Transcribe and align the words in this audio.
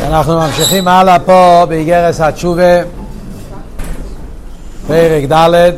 אנחנו 0.00 0.40
ממשיכים 0.40 0.88
הלאה 0.88 1.18
פה 1.18 1.64
באיגרס 1.68 2.20
התשובה, 2.20 2.82
פרק 4.86 5.32
ד', 5.32 5.70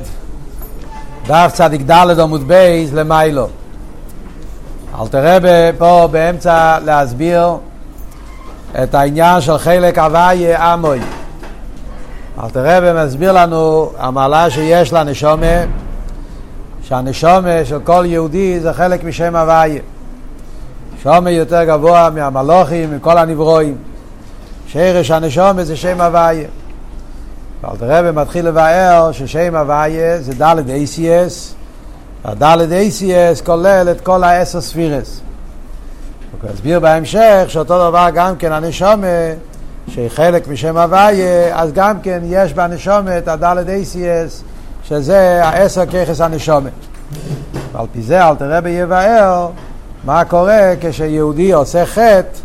דף 1.26 1.50
צדיק 1.55 1.83
ד' 1.91 2.21
עמוד 2.21 2.49
בייס 2.49 2.92
למיילו. 2.92 3.49
אלטר 5.00 5.08
רבי 5.08 5.71
פה 5.79 6.08
באמצע 6.11 6.79
להסביר 6.85 7.49
את 8.82 8.95
העניין 8.95 9.40
של 9.40 9.58
חלק 9.58 9.98
הוויה 9.98 10.72
עמוי. 10.72 11.00
אלטר 12.43 12.50
רבי 12.50 13.04
מסביר 13.04 13.32
לנו 13.32 13.90
המעלה 13.98 14.50
שיש 14.50 14.92
לנשומה, 14.92 15.56
שהנשומה 16.82 17.64
של 17.64 17.78
כל 17.84 18.04
יהודי 18.06 18.60
זה 18.60 18.72
חלק 18.72 19.04
משם 19.04 19.36
הוויה. 19.36 19.80
שומה 21.02 21.30
יותר 21.30 21.64
גבוה 21.64 22.10
מהמלוכים, 22.10 22.96
מכל 22.96 23.18
הנברואים. 23.18 23.93
שרש 24.75 25.11
הנשומה 25.11 25.64
זה 25.64 25.77
שם 25.77 26.01
הוויה. 26.01 26.48
ואלתר 27.62 27.87
רבי 27.88 28.10
מתחיל 28.10 28.48
לבאר 28.48 29.12
ששם 29.12 29.56
הוויה 29.56 30.20
זה 30.20 30.34
דלת 30.34 30.64
ACS, 30.66 31.55
והדלת 32.24 32.69
ACS 32.69 33.45
כולל 33.45 33.88
את 33.91 34.00
כל 34.00 34.24
העשר 34.24 34.60
ספירס. 34.60 35.20
הוא 36.42 36.50
הסביר 36.55 36.80
בהמשך 36.80 37.45
שאותו 37.48 37.88
דבר 37.91 38.06
גם 38.14 38.37
כן 38.37 38.52
הנשומה, 38.52 39.06
שהיא 39.88 40.09
חלק 40.09 40.48
משם 40.48 40.77
הוויה, 40.77 41.61
אז 41.61 41.72
גם 41.72 42.00
כן 42.00 42.20
יש 42.25 42.52
בנשומה 42.52 43.19
את 43.19 43.28
הדלת 43.28 43.66
ACS, 43.66 44.42
שזה 44.84 45.45
העשר 45.45 45.86
ככס 45.86 46.20
הנשומה. 46.20 46.70
ועל 47.72 47.86
פי 47.92 48.02
זה 48.02 48.28
אלתר 48.28 48.52
רבי 48.52 48.70
יבאר 48.70 49.48
מה 50.05 50.25
קורה 50.25 50.72
כשיהודי 50.80 51.52
עושה 51.52 51.86
חטא 51.86 52.44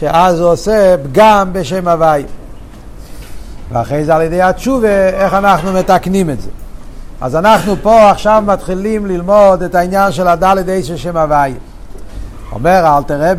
שאז 0.00 0.40
הוא 0.40 0.50
עושה 0.50 0.96
פגם 1.02 1.48
בשם 1.52 1.88
הוואי. 1.88 2.24
ואחרי 3.72 4.04
זה 4.04 4.14
על 4.14 4.22
ידי 4.22 4.42
התשובה, 4.42 5.08
איך 5.08 5.34
אנחנו 5.34 5.72
מתקנים 5.72 6.30
את 6.30 6.40
זה. 6.40 6.48
אז 7.20 7.36
אנחנו 7.36 7.74
פה 7.82 8.10
עכשיו 8.10 8.42
מתחילים 8.46 9.06
ללמוד 9.06 9.62
את 9.62 9.74
העניין 9.74 10.12
של 10.12 10.28
הדלת 10.28 10.68
אי 10.68 10.82
של 10.82 10.96
שם 10.96 11.16
הוואי. 11.16 11.54
אומר 12.52 12.96
אל 12.96 13.02
תראה 13.02 13.32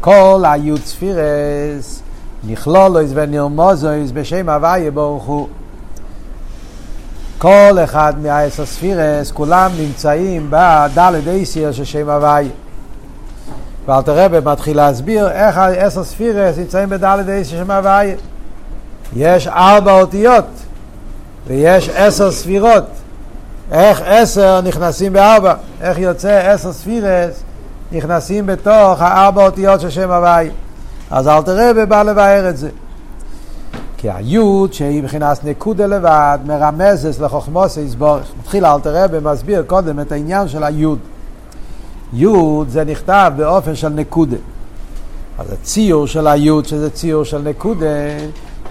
בכל 0.00 0.44
היוד 0.46 0.80
ספירס 0.84 2.02
נכלולויס 2.44 3.10
ונרמוזויס 3.14 4.10
בשם 4.10 4.48
הוואי 4.48 4.90
ברוך 4.90 5.24
הוא. 5.24 5.48
כל 7.38 7.78
אחד 7.84 8.14
מהעשר 8.22 8.66
ספירס, 8.66 9.30
כולם 9.30 9.70
נמצאים 9.78 10.46
בדלת 10.50 11.26
אייסיר 11.26 11.72
של 11.72 11.84
שם 11.84 12.08
הוואי. 12.08 12.48
ואלתר 13.86 14.24
רבי 14.24 14.38
מתחיל 14.44 14.76
להסביר 14.76 15.30
איך 15.30 15.58
העשר 15.58 16.04
ספירס 16.04 16.58
נמצאים 16.58 16.88
בדלת 16.88 17.46
של 17.46 17.56
שם 17.56 17.70
הוואי. 17.70 18.14
יש 19.16 19.48
ארבע 19.48 20.00
אותיות 20.00 20.44
ויש 21.46 21.88
עשר 21.88 22.30
ספירות. 22.30 22.84
איך 23.72 24.02
עשר 24.04 24.60
נכנסים 24.60 25.12
בארבע? 25.12 25.54
איך 25.80 25.98
יוצא 25.98 26.52
עשר 26.52 26.72
ספירס 26.72 27.42
נכנסים 27.92 28.46
בתוך 28.46 29.00
הארבע 29.00 29.44
אותיות 29.44 29.80
של 29.80 29.90
שם 29.90 30.10
הוואי? 30.10 30.50
אז 31.10 31.28
אלתר 31.28 31.70
רבי 31.70 31.86
בא 31.86 32.02
לבאר 32.02 32.48
את 32.48 32.56
זה. 32.56 32.68
כי 33.96 34.10
היוד 34.10 34.72
שהיא 34.72 35.02
מבחינת 35.02 35.44
נקודה 35.44 35.86
לבד 35.86 36.38
מרמזת 36.44 37.20
לחוכמוס 37.20 37.76
יסבורך. 37.76 38.32
מתחיל 38.40 38.66
אלתר 38.66 39.04
רבי 39.04 39.16
מסביר 39.22 39.64
קודם 39.66 40.00
את 40.00 40.12
העניין 40.12 40.48
של 40.48 40.64
היוד. 40.64 40.98
יוד 42.12 42.68
זה 42.68 42.84
נכתב 42.84 43.32
באופן 43.36 43.74
של 43.74 43.88
נקודה. 43.88 44.36
אז 45.38 45.52
הציור 45.52 46.06
של 46.06 46.26
היוד 46.26 46.64
שזה 46.66 46.90
ציור 46.90 47.24
של 47.24 47.38
נקודה 47.38 47.86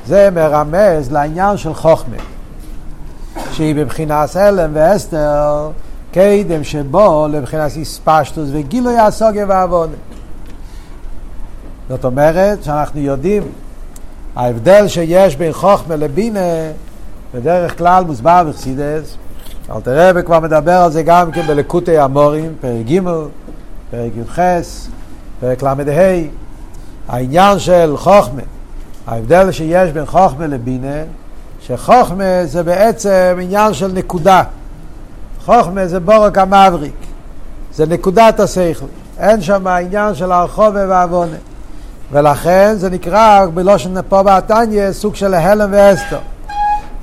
זה 0.05 0.29
מרמז 0.31 1.11
לעניין 1.11 1.57
של 1.57 1.73
חוכמה. 1.73 2.17
שהיא 3.51 3.75
בבחינת 3.75 4.35
הלם 4.35 4.69
ואסתר 4.73 5.69
קדם 6.11 6.63
שבו 6.63 7.27
לבחינת 7.31 7.71
איספשטוס 7.75 8.49
וגילוי 8.51 8.99
הסוגיה 8.99 9.45
והעבודה. 9.47 9.95
זאת 11.89 12.05
אומרת 12.05 12.63
שאנחנו 12.63 12.99
יודעים 12.99 13.43
ההבדל 14.35 14.87
שיש 14.87 15.35
בין 15.35 15.53
חוכמה 15.53 15.95
לבינה 15.95 16.39
בדרך 17.33 17.77
כלל 17.77 18.03
מוסבר 18.03 18.43
בחסידס. 18.49 19.17
אלתר 19.75 20.09
רבי 20.09 20.23
כבר 20.23 20.39
מדבר 20.39 20.71
על 20.71 20.91
זה 20.91 21.03
גם 21.03 21.31
כן 21.31 21.47
בלקוטי 21.47 21.97
המורים, 21.97 22.53
פרק 22.61 22.85
ג', 22.85 22.99
פרק 23.91 24.11
י"ח, 24.17 24.39
פרק 25.39 25.63
ל"ה. 25.63 25.73
העניין 27.07 27.59
של 27.59 27.93
חוכמה, 27.97 28.41
ההבדל 29.07 29.51
שיש 29.51 29.91
בין 29.91 30.05
חוכמה 30.05 30.47
לבינה, 30.47 31.03
שחוכמה 31.61 32.45
זה 32.45 32.63
בעצם 32.63 33.37
עניין 33.41 33.73
של 33.73 33.91
נקודה. 33.91 34.43
חוכמה 35.45 35.87
זה 35.87 35.99
בורק 35.99 36.37
המבריק, 36.37 36.95
זה 37.73 37.85
נקודת 37.85 38.39
השכל. 38.39 38.85
אין 39.19 39.41
שם 39.41 39.67
עניין 39.67 40.15
של 40.15 40.31
הרחובה 40.31 40.85
והעוונה. 40.89 41.37
ולכן 42.11 42.73
זה 42.77 42.89
נקרא 42.89 43.45
בלושן 43.53 44.01
פה 44.09 44.23
בעתניה 44.23 44.93
סוג 44.93 45.15
של 45.15 45.33
הלם 45.33 45.69
ואסתר. 45.71 46.19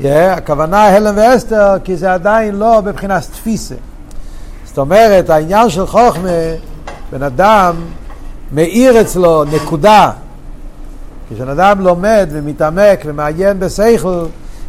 Yeah, 0.01 0.07
הכוונה 0.07 0.85
הלם 0.85 1.15
ואסתר 1.17 1.77
כי 1.85 1.97
זה 1.97 2.13
עדיין 2.13 2.55
לא 2.55 2.81
בבחינת 2.81 3.23
תפיסה. 3.33 3.75
זאת 4.65 4.79
אומרת 4.79 5.31
העניין 5.31 5.71
של 5.71 5.87
חוכמה, 5.87 6.29
בן 7.13 7.23
אדם 7.23 7.75
מאיר 8.53 9.01
אצלו 9.01 9.45
נקודה. 9.45 10.11
כשבן 11.31 11.49
אדם 11.49 11.81
לומד 11.81 12.29
ומתעמק 12.33 13.01
ומעיין 13.05 13.61
בשכל, 13.61 14.25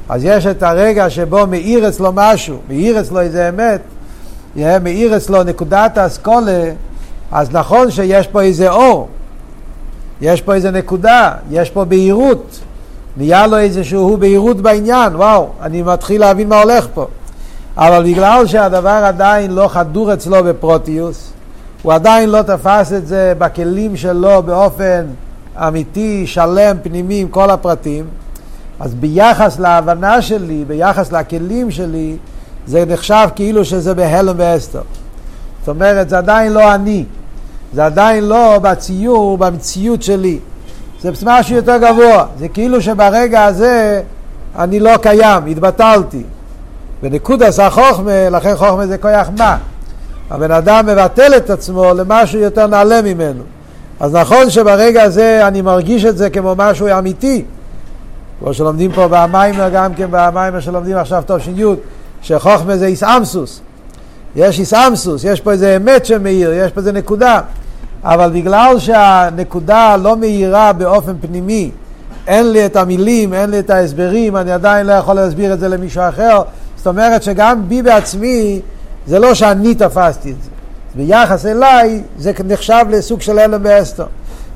אז 0.10 0.22
יש 0.24 0.46
את 0.46 0.64
הרגע 0.64 1.10
שבו 1.10 1.48
מאיר 1.48 1.88
אצלו 1.88 2.12
משהו, 2.14 2.58
מאיר 2.70 3.00
אצלו 3.00 3.20
איזה 3.20 3.50
אמת, 3.50 3.82
yeah, 4.56 4.60
מאיר 4.84 5.18
אצלו 5.18 5.44
נקודת 5.44 5.98
האסכולה, 5.98 6.72
אז 7.32 7.52
נכון 7.52 7.92
שיש 7.92 8.28
פה 8.28 8.42
איזה 8.42 8.70
אור. 8.70 9.10
יש 10.22 10.42
פה 10.42 10.54
איזה 10.54 10.72
נקודה, 10.72 11.34
יש 11.52 11.70
פה 11.70 11.86
בהירות, 11.86 12.60
נהיה 13.20 13.48
לו 13.48 13.58
איזשהו 13.58 14.18
בהירות 14.18 14.58
בעניין, 14.58 15.16
וואו, 15.16 15.50
אני 15.62 15.82
מתחיל 15.82 16.22
להבין 16.22 16.50
מה 16.50 16.62
הולך 16.62 16.88
פה. 16.94 17.08
אבל 17.78 18.04
בגלל 18.04 18.48
שהדבר 18.48 18.90
עדיין 18.90 19.52
לא 19.52 19.68
חדור 19.68 20.14
אצלו 20.14 20.44
בפרוטיוס, 20.44 21.32
הוא 21.82 21.94
עדיין 21.94 22.30
לא 22.30 22.42
תפס 22.42 22.94
את 22.94 23.08
זה 23.08 23.34
בכלים 23.38 23.98
שלו 23.98 24.44
באופן 24.44 25.06
אמיתי, 25.56 26.28
שלם, 26.28 26.78
פנימי, 26.84 27.22
עם 27.22 27.28
כל 27.28 27.50
הפרטים, 27.50 28.06
אז 28.80 28.96
ביחס 28.96 29.60
להבנה 29.60 30.22
שלי, 30.22 30.66
ביחס 30.68 31.12
לכלים 31.12 31.72
שלי, 31.72 32.18
זה 32.68 32.86
נחשב 32.86 33.28
כאילו 33.36 33.66
שזה 33.66 33.94
בהלם 33.94 34.36
ואסתר. 34.38 34.82
זאת 35.60 35.70
אומרת, 35.70 36.10
זה 36.10 36.18
עדיין 36.18 36.54
לא 36.54 36.76
אני. 36.76 37.06
זה 37.74 37.86
עדיין 37.86 38.24
לא 38.24 38.60
בציור, 38.62 39.38
במציאות 39.38 40.04
שלי. 40.04 40.40
זה 41.02 41.12
משהו 41.26 41.56
יותר 41.56 41.78
גבוה. 41.78 42.26
זה 42.40 42.48
כאילו 42.48 42.82
שברגע 42.82 43.44
הזה 43.44 44.02
אני 44.60 44.80
לא 44.80 44.98
קיים, 44.98 45.46
התבטלתי. 45.46 46.24
בנקוד 47.02 47.44
עשה 47.44 47.70
חוכמה, 47.70 48.30
לכן 48.30 48.56
חוכמה 48.56 48.88
זה 48.88 48.98
כוח 48.98 49.30
מה. 49.38 49.58
הבן 50.30 50.52
אדם 50.52 50.86
מבטל 50.86 51.38
את 51.38 51.50
עצמו 51.50 51.94
למשהו 51.94 52.40
יותר 52.40 52.68
נעלה 52.68 53.02
ממנו. 53.02 53.44
אז 54.00 54.16
נכון 54.16 54.50
שברגע 54.50 55.04
הזה 55.04 55.48
אני 55.48 55.62
מרגיש 55.62 56.06
את 56.06 56.18
זה 56.18 56.30
כמו 56.30 56.54
משהו 56.58 56.88
אמיתי. 56.98 57.46
כמו 58.40 58.54
שלומדים 58.54 58.92
פה 58.92 59.08
במיימר, 59.08 59.70
גם 59.74 59.94
כן 59.94 60.08
במיימר 60.12 60.60
שלומדים 60.60 60.98
עכשיו 60.98 61.24
טוב 61.26 61.40
ש"י, 61.40 61.64
שחוכמה 62.22 62.78
זה 62.78 62.86
איסאמסוס. 62.86 63.62
יש 64.36 64.60
איסאמסוס, 64.60 65.24
יש 65.24 65.42
פה 65.42 65.52
איזה 65.52 65.76
אמת 65.76 66.06
שמאיר, 66.06 66.54
יש 66.54 66.72
פה 66.72 66.80
איזה 66.80 66.92
נקודה. 66.92 67.42
אבל 68.04 68.32
בגלל 68.34 68.80
שהנקודה 68.80 69.96
לא 69.98 70.18
מאירה 70.18 70.74
באופן 70.74 71.14
פנימי, 71.22 71.72
אין 72.28 72.52
לי 72.52 72.66
את 72.66 72.76
המילים, 72.76 73.34
אין 73.34 73.50
לי 73.50 73.60
את 73.60 73.70
ההסברים, 73.70 74.36
אני 74.36 74.52
עדיין 74.52 74.88
לא 74.88 74.94
יכול 74.94 75.16
להסביר 75.16 75.54
את 75.54 75.60
זה 75.60 75.68
למישהו 75.68 76.04
אחר. 76.10 76.42
זאת 76.78 76.88
אומרת 76.88 77.24
שגם 77.24 77.62
בי 77.68 77.82
בעצמי, 77.82 78.62
זה 79.08 79.20
לא 79.20 79.34
שאני 79.34 79.76
תפסתי 79.76 80.32
את 80.32 80.36
זה. 80.44 80.50
ביחס 80.96 81.46
אליי 81.46 82.04
זה 82.18 82.32
נחשב 82.46 82.86
לסוג 82.90 83.22
של 83.22 83.40
הלם 83.40 83.62
ואסתר. 83.64 84.06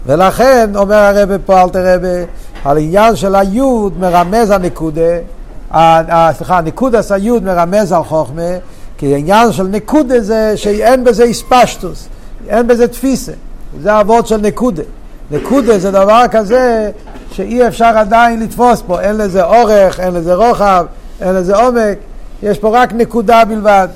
ולכן 0.05 0.69
אומר 0.75 0.95
הרב 0.95 1.37
פה, 1.45 1.61
אל 1.61 1.69
תראה, 1.69 2.23
על 2.65 2.77
עניין 2.77 3.15
של 3.15 3.35
היוד 3.35 3.99
מרמז 3.99 4.49
הנקודה, 4.49 5.01
סליחה, 6.31 6.61
נקודס 6.61 7.11
היוד 7.11 7.43
מרמז 7.43 7.91
על 7.91 8.03
חוכמה, 8.03 8.51
כי 8.97 9.13
העניין 9.13 9.51
של 9.51 9.63
נקודה 9.63 10.19
זה 10.19 10.53
שאין 10.55 11.03
בזה 11.03 11.23
איספשטוס. 11.23 12.07
אין 12.47 12.67
בזה 12.67 12.87
תפיסה, 12.87 13.31
זה 13.81 13.99
אבות 13.99 14.27
של 14.27 14.37
נקודה. 14.37 14.83
נקודה 15.31 15.79
זה 15.79 15.91
דבר 15.91 16.23
כזה 16.31 16.91
שאי 17.31 17.67
אפשר 17.67 17.97
עדיין 17.97 18.39
לתפוס 18.39 18.83
פה, 18.87 19.01
אין 19.01 19.17
לזה 19.17 19.43
אורך, 19.43 19.99
אין 19.99 20.13
לזה 20.13 20.35
רוחב, 20.35 20.85
אין 21.21 21.35
לזה 21.35 21.55
עומק, 21.55 21.97
יש 22.43 22.59
פה 22.59 22.81
רק 22.81 22.93
נקודה 22.93 23.45
בלבד. 23.45 23.87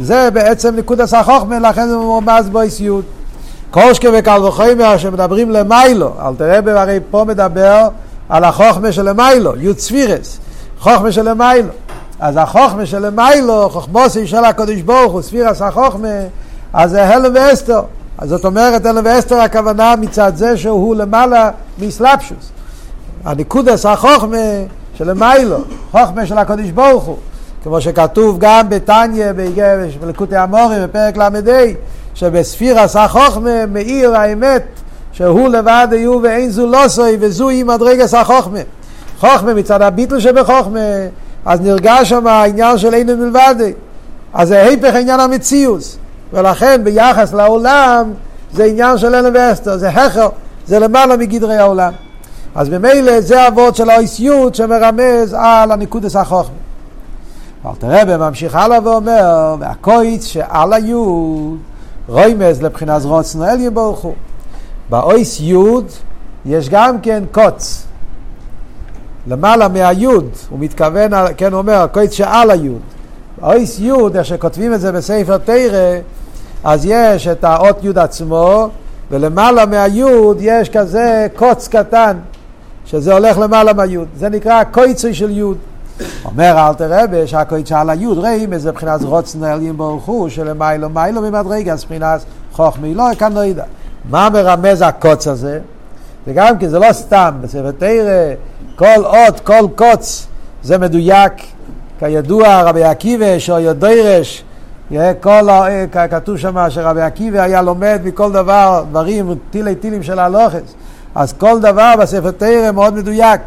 זה 0.00 0.30
בעצם 0.30 0.76
נקודה 0.76 1.06
סחוכמה, 1.06 1.58
לכן 1.58 1.88
זה 1.88 1.96
מרומז 1.96 2.48
בו 2.48 2.60
איסיות. 2.60 3.04
קושקה 3.70 4.08
וקל 4.18 4.42
וחומר 4.42 4.98
שמדברים 4.98 5.50
למיילו, 5.50 6.12
אל 6.20 6.34
תראה 6.34 6.80
הרי 6.80 7.00
פה 7.10 7.24
מדבר 7.24 7.88
על 8.28 8.44
החוכמה 8.44 8.92
של 8.92 9.08
למיילו, 9.08 9.56
י' 9.56 9.74
ספירס, 9.78 10.38
חוכמה 10.80 11.12
של 11.12 11.28
למיילו. 11.28 11.68
אז 12.20 12.36
החוכמה 12.36 12.86
של 12.86 13.06
למיילו, 13.06 13.70
חוכמוסי 13.70 14.26
של 14.26 14.44
הקדוש 14.44 14.82
ברוך 14.82 15.12
הוא, 15.12 15.22
ספירס 15.22 15.62
החוכמה, 15.62 16.08
אז 16.76 16.90
זה 16.90 17.04
הלם 17.04 17.32
ואסתר. 17.34 17.80
אז 18.18 18.28
זאת 18.28 18.44
אומרת, 18.44 18.86
הלם 18.86 19.02
ואסתר 19.04 19.36
הכוונה 19.36 19.94
מצד 19.96 20.32
זה 20.36 20.56
שהוא 20.56 20.96
למעלה 20.96 21.50
מסלפשוס. 21.78 22.50
הניקודס 23.24 23.86
החוכמה 23.86 24.36
של 24.94 25.10
למיילו, 25.10 25.56
חוכמה 25.90 26.26
של 26.26 26.38
הקדוש 26.38 26.70
ברוך 26.70 27.04
הוא. 27.04 27.16
כמו 27.62 27.80
שכתוב 27.80 28.36
גם 28.38 28.68
בתניא, 28.68 29.26
בלקוטי 30.00 30.36
המורים, 30.36 30.82
בפרק 30.82 31.16
ל"ה, 31.16 31.28
שבספירס 32.14 32.96
החוכמה 32.96 33.66
מאיר 33.66 34.16
האמת 34.16 34.62
שהוא 35.12 35.48
לבד 35.48 35.88
היו 35.90 36.20
ואין 36.22 36.50
זו 36.50 36.66
לא 36.66 36.88
סוי 36.88 37.16
וזוהי 37.20 37.62
מדרגס 37.62 38.14
החוכמה. 38.14 38.60
חוכמה 39.20 39.54
מצד 39.54 39.82
הביטל 39.82 40.20
שבחוכמה, 40.20 40.80
אז 41.44 41.60
נרגש 41.60 42.08
שם 42.08 42.26
העניין 42.26 42.78
של 42.78 42.94
אין 42.94 43.20
מלבד. 43.20 43.54
אז 44.34 44.48
זה 44.48 44.62
היפך 44.62 44.94
עניין 44.94 45.20
המציאוס. 45.20 45.98
ולכן 46.32 46.80
ביחס 46.84 47.32
לעולם 47.32 48.12
זה 48.52 48.64
עניין 48.64 48.98
של 48.98 49.14
אלן 49.14 49.36
ואסתר, 49.36 49.76
זה 49.76 49.88
הכר, 49.88 50.28
זה 50.66 50.78
למעלה 50.78 51.16
מגדרי 51.16 51.56
העולם. 51.56 51.92
אז 52.54 52.68
ממילא 52.68 53.20
זה 53.20 53.48
אבות 53.48 53.76
של 53.76 53.90
האיסיות 53.90 54.54
שמרמז 54.54 55.36
על 55.38 55.72
הניקודס 55.72 56.16
החוכמה. 56.16 56.54
אבל 57.64 57.74
תראה 57.78 58.04
בממשיך 58.04 58.54
הלאה 58.54 58.78
ואומר, 58.84 59.56
והקויץ 59.60 60.24
שעל 60.24 60.72
היוד 60.72 61.58
רוימז 62.08 62.62
לבחינת 62.62 63.02
רוצנו 63.04 63.44
אל 63.44 63.70
ברוך. 63.70 64.06
באויס 64.90 65.40
יוד 65.40 65.86
יש 66.46 66.68
גם 66.68 67.00
כן 67.00 67.24
קוץ. 67.32 67.86
למעלה 69.26 69.68
מהיוד, 69.68 70.28
הוא 70.50 70.58
מתכוון, 70.58 71.10
כן 71.36 71.52
הוא 71.52 71.58
אומר, 71.58 71.86
קוץ 71.92 72.12
שעל 72.12 72.50
היוד. 72.50 72.80
באויס 73.40 73.78
יוד, 73.78 74.16
איך 74.16 74.26
שכותבים 74.26 74.74
את 74.74 74.80
זה 74.80 74.92
בספר 74.92 75.38
תרא, 75.38 75.98
אז 76.64 76.84
יש 76.84 77.28
את 77.28 77.44
האות 77.44 77.84
יוד 77.84 77.98
עצמו, 77.98 78.68
ולמעלה 79.10 79.66
מהיוד 79.66 80.38
יש 80.40 80.70
כזה 80.70 81.26
קוץ 81.36 81.68
קטן, 81.68 82.16
שזה 82.86 83.12
הולך 83.12 83.38
למעלה 83.38 83.72
מהיוד. 83.72 84.08
זה 84.16 84.28
נקרא 84.28 84.64
קויצוי 84.64 85.14
של 85.14 85.30
יוד. 85.30 85.58
אומר 86.24 86.68
אלתר 86.68 86.88
רבי 86.90 87.26
שהקויצה 87.26 87.68
שעל 87.68 87.90
היוד 87.90 88.18
ראים 88.18 88.52
איזה 88.52 88.70
מבחינת 88.70 89.02
רוצנו 89.02 89.46
עליין 89.46 89.76
ברוך 89.76 90.10
שלמיילו 90.28 90.90
מיילו 90.90 91.22
ממדרגה 91.22 91.74
מבחינת 91.74 92.24
חוכמי 92.52 92.94
לא 92.94 93.04
לא 93.34 93.44
ידע 93.44 93.64
מה 94.10 94.28
מרמז 94.30 94.82
הקוץ 94.82 95.28
הזה 95.28 95.60
זה 96.26 96.32
גם 96.32 96.58
כי 96.58 96.68
זה 96.68 96.78
לא 96.78 96.92
סתם 96.92 97.34
בספר 97.40 97.70
תרא 97.70 98.34
כל 98.76 99.04
אות 99.04 99.40
כל 99.40 99.66
קוץ 99.76 100.26
זה 100.62 100.78
מדויק 100.78 101.32
כידוע 101.98 102.62
רבי 102.62 102.84
עקיבא 102.84 103.38
שאויה 103.38 103.72
דוירש 103.72 104.44
כל, 105.20 105.48
כתוב 106.10 106.36
שם 106.36 106.66
שרבי 106.68 107.02
עקיבא 107.02 107.40
היה 107.40 107.62
לומד 107.62 108.00
מכל 108.04 108.32
דבר 108.32 108.84
דברים 108.90 109.34
טילי 109.50 109.74
טילים 109.74 110.02
של 110.02 110.18
הלוכס. 110.18 110.74
אז 111.14 111.32
כל 111.32 111.60
דבר 111.60 111.94
בספר 112.00 112.30
תרא 112.30 112.72
מאוד 112.72 112.94
מדויק. 112.94 113.40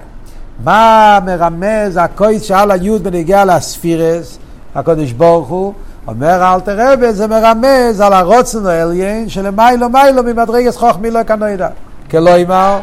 מה 0.63 1.19
מרמז 1.25 1.97
הקויץ 1.97 2.43
שעל 2.43 2.71
היוד 2.71 3.03
בנגיע 3.03 3.45
לספירס, 3.45 4.37
הקודש 4.75 5.11
ברוך 5.11 5.47
הוא, 5.47 5.73
אומר 6.07 6.53
אל 6.53 6.59
תרבה, 6.59 7.11
זה 7.11 7.27
מרמז 7.27 8.01
על 8.01 8.13
הרוצן 8.13 8.65
העליין 8.65 9.29
שלמיילו 9.29 9.89
מיילו 9.89 10.23
ממדרגס 10.23 10.77
חוכמי 10.77 11.11
לא 11.11 11.23
כנוידע. 11.23 11.67
כלומר, 12.11 12.79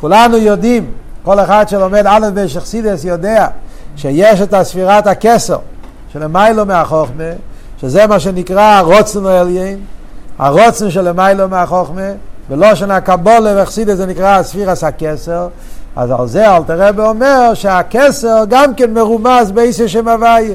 כולנו 0.00 0.36
יודעים, 0.36 0.86
כל 1.22 1.40
אחד 1.40 1.68
שלומד 1.68 2.04
א' 2.06 2.28
בשכסידס 2.34 3.04
יודע 3.04 3.46
שיש 3.96 4.40
את 4.40 4.54
הספירת 4.54 5.06
הכסר 5.06 5.58
שלמיילו 6.12 6.66
מהחוכמה, 6.66 7.24
שזה 7.80 8.06
מה 8.06 8.20
שנקרא 8.20 8.62
הרוצן 8.62 9.26
העליין, 9.26 9.78
הרוצן 10.38 10.90
שלמיילו 10.90 11.48
מהחוכמה, 11.48 12.10
בלושן 12.48 12.90
הקבולה 12.90 13.62
וחסידס 13.62 13.96
זה 13.96 14.06
נקרא 14.06 14.42
ספירס 14.42 14.84
הכסר, 14.84 15.48
אז 15.96 16.10
על 16.10 16.26
זה 16.26 16.56
אלתר 16.56 16.88
רבי 16.88 17.02
אומר 17.02 17.54
שהכסר 17.54 18.44
גם 18.48 18.74
כן 18.74 18.94
מרומז 18.94 19.50
באיסר 19.50 19.86
שם 19.86 20.08
הוויה. 20.08 20.54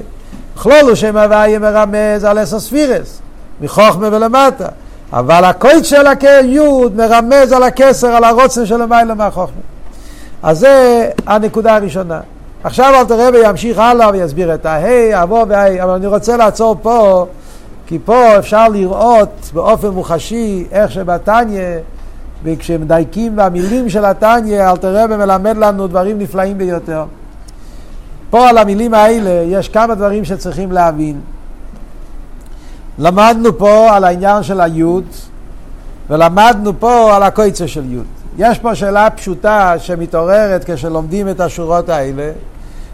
כלולו 0.58 0.96
שם 0.96 1.18
הוויה 1.18 1.60
מרמז 1.60 2.24
על 2.24 2.38
עשר 2.38 2.60
ספירס, 2.60 3.20
מחוכמה 3.62 4.08
ולמטה. 4.12 4.68
אבל 5.14 5.44
הקויץ 5.44 5.86
של 5.86 6.06
היוד 6.22 6.96
מרמז 6.96 7.52
על 7.52 7.64
הכסר, 7.64 8.08
על 8.08 8.24
הרוצן 8.24 8.66
של 8.66 8.82
המילה 8.82 9.14
מהחוכמה. 9.14 9.62
אז 10.44 10.60
זה 10.60 11.10
הנקודה 11.28 11.76
הראשונה. 11.76 12.20
עכשיו 12.66 12.94
אלתר 13.00 13.28
רבי 13.28 13.38
ימשיך 13.50 13.80
הלאה 13.80 14.10
ויסביר 14.10 14.54
את 14.54 14.66
ההי, 14.66 15.24
אבוא 15.24 15.46
והי, 15.50 15.82
אבל 15.82 15.92
אני 15.92 16.08
רוצה 16.08 16.38
לעצור 16.38 16.76
פה, 16.82 17.26
כי 17.88 18.00
פה 18.06 18.38
אפשר 18.38 18.68
לראות 18.68 19.52
באופן 19.54 19.88
מוחשי 19.88 20.66
איך 20.72 20.92
שבתניא 20.92 21.62
וכשמדייקים 22.44 23.36
במילים 23.36 23.90
של 23.90 24.06
התניא, 24.06 24.70
אלתר 24.72 25.04
רבי 25.04 25.16
מלמד 25.16 25.58
לנו 25.58 25.88
דברים 25.88 26.20
נפלאים 26.20 26.58
ביותר. 26.58 27.06
פה 28.30 28.50
על 28.50 28.58
המילים 28.58 28.94
האלה 28.94 29.44
יש 29.48 29.70
כמה 29.70 29.96
דברים 29.96 30.26
שצריכים 30.26 30.72
להבין. 30.72 31.20
למדנו 33.00 33.58
פה 33.58 33.96
על 33.96 34.04
העניין 34.04 34.44
של 34.44 34.62
היוד, 34.62 35.06
ולמדנו 36.10 36.80
פה 36.80 37.16
על 37.16 37.24
הקויצה 37.24 37.68
של 37.68 37.92
יוד. 37.92 38.06
יש 38.38 38.60
פה 38.60 38.76
שאלה 38.76 39.10
פשוטה 39.10 39.74
שמתעוררת 39.80 40.64
כשלומדים 40.72 41.30
את 41.30 41.40
השורות 41.40 41.90
האלה, 41.90 42.32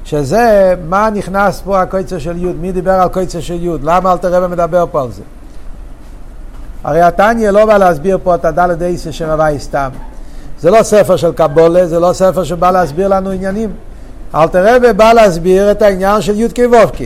שזה 0.06 0.75
מה 0.89 1.09
נכנס 1.09 1.62
פה 1.65 1.81
הקויצה 1.81 2.19
של 2.19 2.38
יוד, 2.38 2.56
מי 2.56 2.71
דיבר 2.71 2.92
על 2.92 3.09
קויצה 3.09 3.42
של 3.42 3.63
יוד, 3.63 3.83
למה 3.83 4.12
אלתר 4.12 4.33
רבי 4.33 4.53
מדבר 4.53 4.86
פה 4.92 5.01
על 5.01 5.12
זה. 5.12 5.21
הרי 6.83 7.01
התניא 7.01 7.50
לא 7.50 7.65
בא 7.65 7.77
להסביר 7.77 8.18
פה 8.24 8.36
את 8.36 8.45
הדלת 8.45 8.81
אייסה 8.81 9.12
של 9.12 9.30
הוואי 9.30 9.59
סתם. 9.59 9.89
זה 10.59 10.71
לא 10.71 10.83
ספר 10.83 11.15
של 11.15 11.31
קבולה, 11.31 11.88
זה 11.88 12.00
לא 12.00 12.13
ספר 12.13 12.44
שבא 12.44 12.71
להסביר 12.71 13.07
לנו 13.07 13.30
עניינים. 13.30 13.69
אלתר 14.36 14.75
רבי 14.75 14.94
בא 14.94 15.13
להסביר 15.13 15.71
את 15.71 15.81
העניין 15.81 16.21
של 16.21 16.39
י"ק 16.39 16.59
ו"ק. 16.71 16.98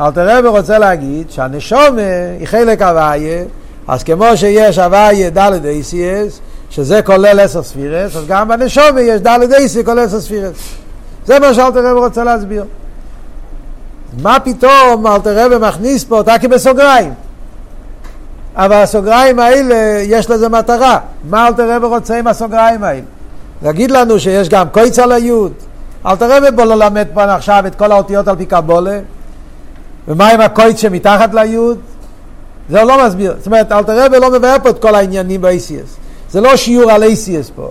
אלתר 0.00 0.38
רבי 0.38 0.48
רוצה 0.48 0.78
להגיד 0.78 1.30
שהנשומה 1.30 2.02
היא 2.38 2.46
חלק 2.46 2.82
הוויה, 2.82 3.44
אז 3.88 4.02
כמו 4.02 4.36
שיש 4.36 4.78
הוויה 4.78 5.30
דלת 5.30 5.64
אייסיאס, 5.64 6.40
שזה 6.70 7.02
כולל 7.02 7.40
עשר 7.40 7.62
ספירס, 7.62 8.16
אז 8.16 8.26
גם 8.26 8.48
בנשומה 8.48 9.00
יש 9.00 9.20
דלת 9.20 9.52
אייסי 9.52 9.84
כולל 9.84 9.98
עשר 9.98 10.20
ספירס. 10.20 10.56
זה 11.28 11.38
מה 11.38 11.54
שאלתר 11.54 11.78
רבי 11.78 12.00
רוצה 12.00 12.24
להסביר. 12.24 12.64
מה 14.22 14.40
פתאום 14.40 15.06
אלתר 15.06 15.44
רבי 15.44 15.66
מכניס 15.68 16.04
פה 16.04 16.16
אותה 16.18 16.38
כבסוגריים? 16.38 17.14
אבל 18.56 18.72
הסוגריים 18.72 19.38
האלה, 19.38 20.02
יש 20.02 20.30
לזה 20.30 20.48
מטרה. 20.48 20.98
מה 21.30 21.48
אלתר 21.48 21.76
רבי 21.76 21.86
רוצה 21.86 22.18
עם 22.18 22.26
הסוגריים 22.26 22.84
האלה? 22.84 23.00
להגיד 23.62 23.90
לנו 23.90 24.20
שיש 24.20 24.48
גם 24.48 24.68
קויץ 24.68 24.98
על 24.98 25.12
היוד. 25.12 25.52
אלתר 26.06 26.36
רבי 26.36 26.56
בוא 26.56 26.64
ללמד 26.64 27.06
פה 27.14 27.34
עכשיו 27.34 27.64
את 27.66 27.74
כל 27.74 27.92
האותיות 27.92 28.28
על 28.28 28.36
פי 28.36 28.46
קבולה. 28.46 29.00
ומה 30.08 30.30
עם 30.30 30.40
הקויץ 30.40 30.80
שמתחת 30.80 31.34
ליוד? 31.34 31.78
זה 32.70 32.84
לא 32.84 33.06
מסביר. 33.06 33.34
זאת 33.38 33.46
אומרת, 33.46 33.72
אלתר 33.72 34.04
רבי 34.04 34.18
לא 34.18 34.30
מבאר 34.30 34.56
פה 34.62 34.70
את 34.70 34.82
כל 34.82 34.94
העניינים 34.94 35.40
ב-ACS. 35.40 35.90
זה 36.30 36.40
לא 36.40 36.56
שיעור 36.56 36.90
על 36.90 37.02
ACS 37.02 37.52
פה. 37.56 37.70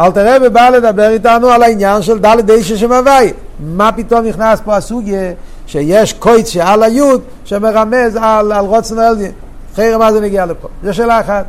אלתר 0.00 0.36
רבי 0.36 0.48
בא 0.48 0.68
לדבר 0.68 1.08
איתנו 1.10 1.48
על 1.48 1.62
העניין 1.62 2.02
של 2.02 2.18
דלת 2.18 2.50
אישה 2.50 2.76
שמוואי. 2.76 3.32
מה 3.60 3.92
פתאום 3.92 4.26
נכנס 4.26 4.60
פה 4.64 4.76
הסוגיה 4.76 5.32
שיש 5.66 6.12
קויץ 6.12 6.48
שעל 6.48 6.82
היוד 6.82 7.20
שמרמז 7.44 8.18
על, 8.20 8.52
על 8.52 8.64
רוצן 8.64 8.98
אלדין. 8.98 9.32
חיירה 9.74 9.98
מה 9.98 10.12
זה 10.12 10.20
מגיע 10.20 10.46
לפה? 10.46 10.68
זו 10.84 10.94
שאלה 10.94 11.20
אחת. 11.20 11.44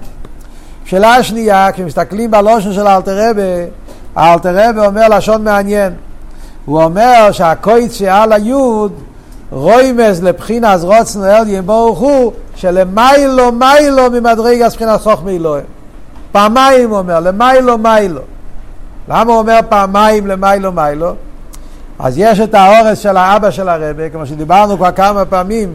שאלה 0.86 1.24
שנייה, 1.24 1.72
כשמסתכלים 1.74 2.32
בלושן 2.32 2.74
של 2.74 2.88
אלתר 2.88 3.30
רבי, 3.30 3.42
האלתר 4.16 4.70
רבי 4.70 4.80
אומר 4.80 5.08
לשון 5.08 5.44
מעניין. 5.44 5.94
הוא 6.66 6.84
אומר 6.84 7.30
שהקויץ 7.32 7.94
שעל 7.94 8.34
היוד 8.34 8.94
רוימס 9.52 10.22
לבחינס 10.22 10.84
רוצנו 10.84 11.26
אליים 11.26 11.66
ברוך 11.66 12.00
הוא 12.00 12.32
שלמיילו 12.56 13.52
מיילו 13.52 14.12
ממדרגס 14.12 14.76
בחינת 14.76 15.02
חוכמי 15.02 15.38
אלוהים. 15.38 15.66
פעמיים 16.32 16.90
הוא 16.90 16.98
אומר, 16.98 17.20
למיילו 17.20 17.78
מיילו. 17.78 18.22
למה 19.14 19.32
הוא 19.32 19.40
אומר 19.40 19.60
פעמיים 19.70 20.28
למיילו 20.28 20.72
מיילו? 20.72 21.14
אז 22.00 22.14
יש 22.18 22.40
את 22.40 22.54
האורס 22.54 23.00
של 23.00 23.18
האבא 23.18 23.52
של 23.52 23.70
הרבי, 23.70 24.10
כמו 24.12 24.26
שדיברנו 24.26 24.78
כבר 24.78 24.92
כמה 24.92 25.26
פעמים, 25.26 25.74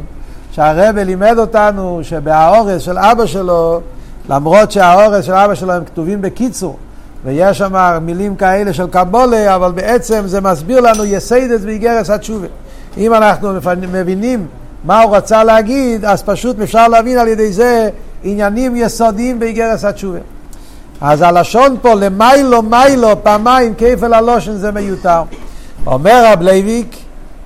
שהרבה 0.53 1.05
לימד 1.05 1.39
אותנו 1.39 2.01
שבהאורס 2.03 2.83
של 2.83 2.99
אבא 2.99 3.27
שלו, 3.27 3.81
למרות 4.29 4.73
שהאורס 4.73 5.25
של 5.25 5.33
אבא 5.33 5.55
שלו 5.55 5.73
הם 5.73 5.85
כתובים 5.85 6.23
בקיצור, 6.23 6.77
ויש 7.25 7.59
שם 7.59 7.99
מילים 8.03 8.37
כאלה 8.37 8.73
של 8.73 8.87
קבולה, 8.87 9.55
אבל 9.55 9.73
בעצם 9.73 10.23
זה 10.27 10.41
מסביר 10.41 10.81
לנו 10.81 11.05
יסיידס 11.05 11.61
ואיגרס 11.65 12.11
התשובה. 12.11 12.47
אם 12.97 13.15
אנחנו 13.15 13.53
מבינים 13.93 14.47
מה 14.85 15.03
הוא 15.03 15.17
רצה 15.17 15.45
להגיד, 15.45 16.05
אז 16.05 16.23
פשוט 16.23 16.61
אפשר 16.61 16.89
להבין 16.89 17.19
על 17.19 17.29
ידי 17.29 17.53
זה 17.53 17.89
עניינים 18.25 18.77
יסודיים 18.77 19.39
באיגרת 19.39 19.85
התשובה. 19.85 20.19
אז 21.01 21.23
הלשון 21.23 21.77
פה 21.83 21.95
למעלה 21.95 22.63
מעלה 22.63 23.09
פעמיים 23.23 23.75
כפל 23.79 24.15
הלשון 24.15 24.57
זה 24.57 24.73
מיותר. 24.73 25.23
אומר 25.87 26.25
רב 26.33 26.43
לייביק 26.43 26.97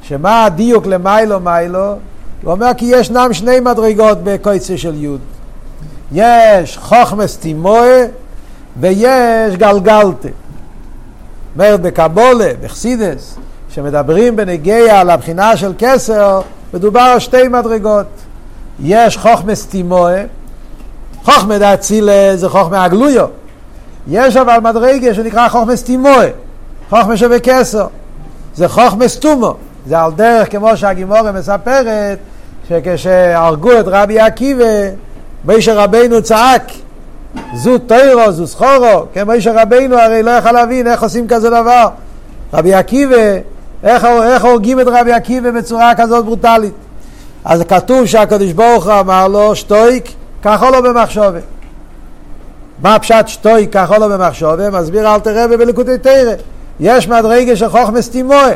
שמה 0.03 0.45
הדיוק 0.45 0.87
למעלה 0.87 1.41
מעלה? 1.41 1.95
הוא 2.43 2.53
אומר 2.53 2.71
כי 2.77 2.85
ישנם 2.85 3.29
שני 3.33 3.61
מדרגות 3.61 4.19
בקוצו 4.25 4.79
של 4.79 4.95
יוד. 4.95 5.21
יש 6.13 6.79
חוכמה 6.79 7.37
סתימאה 7.37 8.07
ויש 8.81 9.57
גלגלתא. 9.57 10.29
אומרת 11.55 11.81
בקבולה, 11.81 12.51
בחסידס, 12.63 13.37
שמדברים 13.71 14.37
בנגיע 14.37 15.01
על 15.01 15.11
הבחינה 15.11 15.57
של 15.57 15.73
כסר, 15.79 16.41
מדובר 16.75 17.01
על 17.01 17.19
שתי 17.19 17.49
מדרגות. 17.49 18.07
יש 18.83 19.17
חוכמס 19.17 19.67
תימואה, 19.67 20.25
חוכמה 21.25 21.59
דאצילה 21.59 22.37
זה 22.37 22.49
חוכמה 22.49 22.85
הגלויו. 22.85 23.27
יש 24.09 24.37
אבל 24.37 24.59
מדרגה 24.63 25.15
שנקרא 25.15 25.49
חוכמס 25.49 25.83
תימואה, 25.85 26.29
חוכמה 26.91 27.17
שבכסר. 27.17 27.87
זה 28.55 28.69
חוכמס 28.69 29.19
תומו. 29.19 29.55
זה 29.87 30.01
על 30.01 30.13
דרך 30.13 30.51
כמו 30.53 30.77
שהגימורה 30.77 31.33
מספרת, 31.33 32.19
שכשהרגו 32.69 33.73
את 33.81 33.85
רבי 33.87 34.21
עקיבא, 34.21 34.65
מישר 35.45 35.79
רבינו 35.79 36.23
צעק, 36.23 36.63
זו 37.55 37.79
תוירו, 37.79 38.33
זו 38.33 38.47
סחורו, 38.47 39.05
כן, 39.13 39.25
מישר 39.25 39.53
רבינו 39.57 39.99
הרי 39.99 40.23
לא 40.23 40.31
יכול 40.31 40.53
להבין 40.53 40.87
איך 40.87 41.03
עושים 41.03 41.29
כזה 41.29 41.51
דבר. 41.51 41.89
רבי 42.53 42.75
עקיבא, 42.75 43.17
איך, 43.83 44.05
איך 44.05 44.45
הורגים 44.45 44.81
את 44.81 44.87
רבי 44.87 45.13
עקיבא 45.13 45.51
בצורה 45.51 45.95
כזאת 45.95 46.25
ברוטלית. 46.25 46.73
אז 47.45 47.63
כתוב 47.69 48.07
שהקדוש 48.07 48.53
ברוך 48.53 48.87
הוא 48.87 49.01
אמר 49.01 49.29
לו, 49.29 49.57
שטויק, 49.57 50.05
ככה 50.43 50.71
לא 50.71 50.81
במחשובת. 50.81 51.43
מה 52.83 52.99
פשט 52.99 53.29
שטויק, 53.29 53.73
ככה 53.73 53.99
לא 53.99 54.09
במחשובת? 54.09 54.73
מסביר 54.73 55.15
אל 55.15 55.21
תראה 55.21 55.49
בליקוטי 55.49 55.99
תרא. 55.99 56.33
יש 56.81 57.09
מדרגה 57.09 57.57
של 57.57 57.69
חוכמס 57.69 58.09
תימואה. 58.11 58.53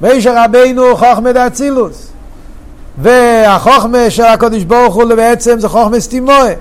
מישר 0.00 0.34
רבינו 0.36 0.96
חוכמה 0.96 1.32
דאצילוס. 1.32 2.06
והחוכמה 2.98 4.10
של 4.10 4.24
הקדוש 4.24 4.64
ברוך 4.64 4.94
הוא 4.94 5.04
בעצם 5.04 5.60
זה 5.60 5.68
חוכמס 5.68 6.08
תימואה. 6.08 6.52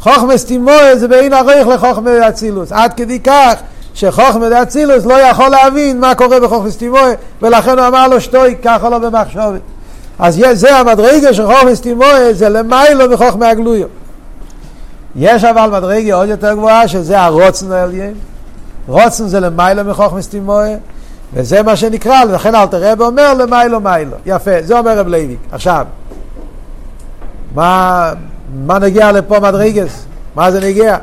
חוכמס 0.00 0.44
תימואה 0.44 0.96
זה 0.96 1.08
בין 1.08 1.32
עריך 1.32 1.68
לחוכמה 1.68 2.10
דאצילוס. 2.20 2.72
עד 2.72 2.92
כדי 2.94 3.20
כך 3.20 3.54
שחוכמה 3.94 4.48
דאצילוס 4.48 5.04
לא 5.04 5.14
יכול 5.14 5.48
להבין 5.48 6.00
מה 6.00 6.14
קורה 6.14 6.40
בחוכמס 6.40 6.76
תימואה, 6.76 7.12
ולכן 7.42 7.78
הוא 7.78 7.86
אמר 7.86 8.08
לו 8.08 8.20
שטוי 8.20 8.56
ככה 8.62 8.88
לא 8.88 8.98
במחשובת. 8.98 9.60
אז 10.18 10.40
זה 10.52 10.76
המדרגה 10.76 11.34
של 11.34 11.46
חוכמס 11.46 11.80
תימואה, 11.80 12.32
זה 12.32 12.48
למיילו 12.48 13.08
מחוכמה 13.08 13.48
הגלויו. 13.48 14.01
יש 15.16 15.44
אבל 15.44 15.70
מדרגה 15.70 16.14
עוד 16.14 16.28
יותר 16.28 16.54
גבוהה, 16.54 16.88
שזה 16.88 17.20
הרוצן 17.20 17.72
העליין. 17.72 18.14
רוצן 18.88 19.28
זה 19.28 19.40
למיילו 19.40 19.84
מחוכמס 19.84 20.28
תימואה, 20.28 20.74
וזה 21.34 21.62
מה 21.62 21.76
שנקרא, 21.76 22.24
לכן 22.24 22.54
אלתר 22.54 22.92
רב 22.92 23.00
אומר 23.00 23.34
למיילו 23.34 23.80
מיילו. 23.80 24.16
יפה, 24.26 24.50
זה 24.62 24.78
אומר 24.78 24.98
רב 24.98 25.08
לייביק. 25.08 25.38
עכשיו, 25.52 25.86
מה, 27.54 28.12
מה 28.66 28.78
נגיע 28.78 29.12
לפה 29.12 29.40
מדרגס? 29.40 30.04
מה 30.34 30.50
זה 30.50 30.60
נגיע? 30.60 30.96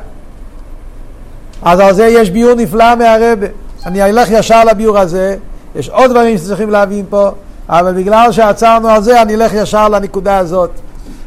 אז 1.62 1.80
על 1.80 1.94
זה 1.94 2.06
יש 2.06 2.30
ביור 2.30 2.54
נפלא 2.54 2.94
מהרבה. 2.94 3.46
אני 3.86 4.02
אלך 4.02 4.28
ישר 4.30 4.64
לביור 4.64 4.98
הזה, 4.98 5.36
יש 5.74 5.88
עוד 5.88 6.10
דברים 6.10 6.38
שצריכים 6.38 6.70
להבין 6.70 7.04
פה, 7.10 7.30
אבל 7.68 7.92
בגלל 7.92 8.32
שעצרנו 8.32 8.88
על 8.88 9.02
זה, 9.02 9.22
אני 9.22 9.34
אלך 9.34 9.52
ישר 9.54 9.88
לנקודה 9.88 10.38
הזאת. 10.38 10.70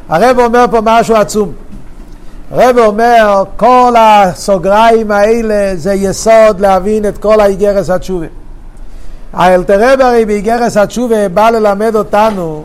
הרב 0.08 0.38
אומר 0.38 0.64
פה 0.70 0.78
משהו 0.82 1.16
עצום. 1.16 1.52
הרב 2.56 2.78
אומר, 2.78 3.44
כל 3.56 3.94
הסוגריים 3.98 5.10
האלה 5.10 5.76
זה 5.76 5.94
יסוד 5.94 6.60
להבין 6.60 7.08
את 7.08 7.18
כל 7.18 7.40
האיגרס 7.40 7.90
התשובה. 7.90 8.26
האלתרב 9.32 10.00
הרי 10.00 10.24
באיגרס 10.24 10.76
התשובה 10.76 11.28
בא 11.28 11.50
ללמד 11.50 11.96
אותנו 11.96 12.64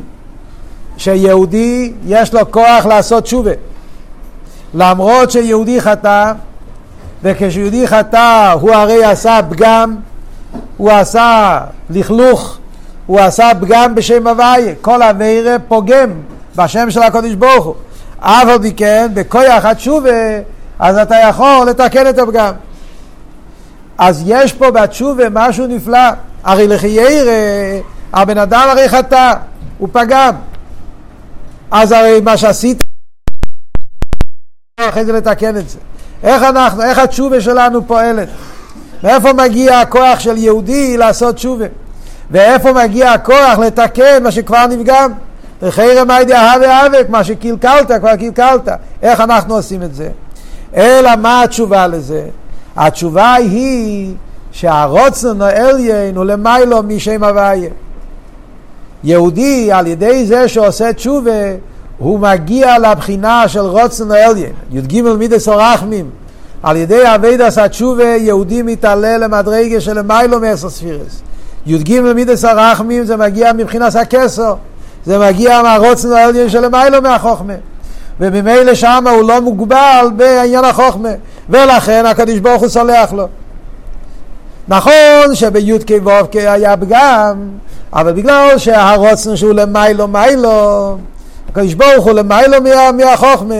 שיהודי 0.97 1.93
יש 2.05 2.33
לו 2.33 2.51
כוח 2.51 2.85
לעשות 2.85 3.23
תשובה. 3.23 3.51
למרות 4.73 5.31
שיהודי 5.31 5.81
חטא, 5.81 6.33
וכשיהודי 7.23 7.87
חטא 7.87 8.53
הוא 8.61 8.71
הרי 8.71 9.03
עשה 9.03 9.39
פגם, 9.49 9.95
הוא 10.77 10.91
עשה 10.91 11.59
לכלוך, 11.89 12.57
הוא 13.05 13.19
עשה 13.19 13.51
פגם 13.61 13.95
בשם 13.95 14.27
הוויה, 14.27 14.73
כל 14.81 15.03
אבירה 15.03 15.55
פוגם 15.67 16.09
בשם 16.55 16.91
של 16.91 17.01
הקדוש 17.01 17.33
ברוך 17.33 17.65
הוא. 17.65 17.75
אף 18.19 18.47
על 18.47 18.61
פי 18.61 18.73
כן, 18.73 19.11
בכוח 19.13 19.65
התשובה, 19.65 20.39
אז 20.79 20.97
אתה 20.97 21.15
יכול 21.29 21.69
לתקן 21.69 22.09
את 22.09 22.19
הפגם. 22.19 22.53
אז 23.97 24.23
יש 24.25 24.53
פה 24.53 24.71
בתשובה 24.71 25.23
משהו 25.31 25.67
נפלא. 25.67 26.09
הרי 26.43 26.67
לחיירא, 26.67 27.31
הבן 28.13 28.37
אדם 28.37 28.67
הרי 28.69 28.89
חטא, 28.89 29.33
הוא 29.77 29.89
פגם. 29.91 30.35
אז 31.71 31.91
הרי 31.91 32.21
מה 32.21 32.37
שעשית, 32.37 32.83
אחרי 34.79 35.05
זה 35.05 35.11
לתקן 35.11 35.57
את 35.57 35.69
זה. 35.69 35.77
איך 36.23 36.43
אנחנו, 36.43 36.83
איך 36.83 36.97
התשובה 36.97 37.41
שלנו 37.41 37.87
פועלת? 37.87 38.27
מאיפה 39.03 39.33
מגיע 39.33 39.79
הכוח 39.79 40.19
של 40.19 40.37
יהודי 40.37 40.97
לעשות 40.97 41.35
תשובה? 41.35 41.65
ואיפה 42.31 42.73
מגיע 42.73 43.11
הכוח 43.11 43.59
לתקן 43.59 44.23
מה 44.23 44.31
שכבר 44.31 44.67
נפגם? 44.67 45.11
וחרם 45.61 46.07
מיידי 46.07 46.33
אהבה 46.33 46.85
אבק, 46.85 47.05
מה 47.09 47.23
שקלקלת, 47.23 47.91
כבר 47.99 48.15
קלקלת. 48.15 48.67
איך 49.01 49.21
אנחנו 49.21 49.55
עושים 49.55 49.83
את 49.83 49.95
זה? 49.95 50.09
אלא 50.75 51.15
מה 51.15 51.43
התשובה 51.43 51.87
לזה? 51.87 52.25
התשובה 52.77 53.33
היא 53.33 54.13
שהרוצן 54.51 55.41
העליין 55.41 56.15
הוא 56.15 56.25
למיילו 56.25 56.83
משם 56.83 57.23
הוויה. 57.23 57.69
יהודי 59.03 59.71
על 59.71 59.87
ידי 59.87 60.25
זה 60.25 60.47
שעושה 60.47 60.93
תשובה 60.93 61.31
הוא 61.97 62.19
מגיע 62.19 62.79
לבחינה 62.79 63.47
של 63.47 63.59
רוצן 63.59 64.11
העליין. 64.11 64.53
י"ג 64.71 65.01
מידס 65.01 65.47
הרחמים 65.47 66.09
על 66.63 66.77
ידי 66.77 67.15
אבידס 67.15 67.57
התשובה 67.57 68.03
יהודי 68.03 68.61
מתעלה 68.61 69.17
למדרגה 69.17 69.81
של 69.81 69.99
למיילו 69.99 70.39
מעשר 70.39 70.69
ספירס. 70.69 71.21
י"ג 71.65 71.99
מידס 71.99 72.45
הרחמים 72.45 73.05
זה 73.05 73.17
מגיע 73.17 73.53
מבחינת 73.53 73.95
הכסר. 73.95 74.55
זה 75.05 75.19
מגיע 75.19 75.61
מהרוצן 75.61 76.11
העליון 76.11 76.49
של 76.49 76.65
למיילו 76.65 77.01
מהחוכמה. 77.01 77.53
וממילא 78.19 78.75
שם 78.75 79.03
הוא 79.07 79.27
לא 79.27 79.41
מוגבל 79.41 80.07
בעניין 80.15 80.65
החוכמה, 80.65 81.09
ולכן 81.49 82.05
הקדוש 82.05 82.39
ברוך 82.39 82.61
הוא 82.61 82.69
סולח 82.69 83.13
לו. 83.13 83.27
נכון 84.67 85.35
שבי"ק 85.35 85.91
ו"ק 86.05 86.35
היה 86.35 86.77
פגם, 86.77 87.49
אבל 87.93 88.11
בגלל 88.11 88.57
שהרוצן 88.57 89.35
שהוא 89.35 89.53
למיילו 89.53 90.07
מיילו, 90.07 90.97
הקדוש 91.49 91.73
ברוך 91.73 92.05
הוא 92.05 92.11
למיילו 92.11 92.61
מה, 92.61 92.91
מהחוכמה, 92.91 93.55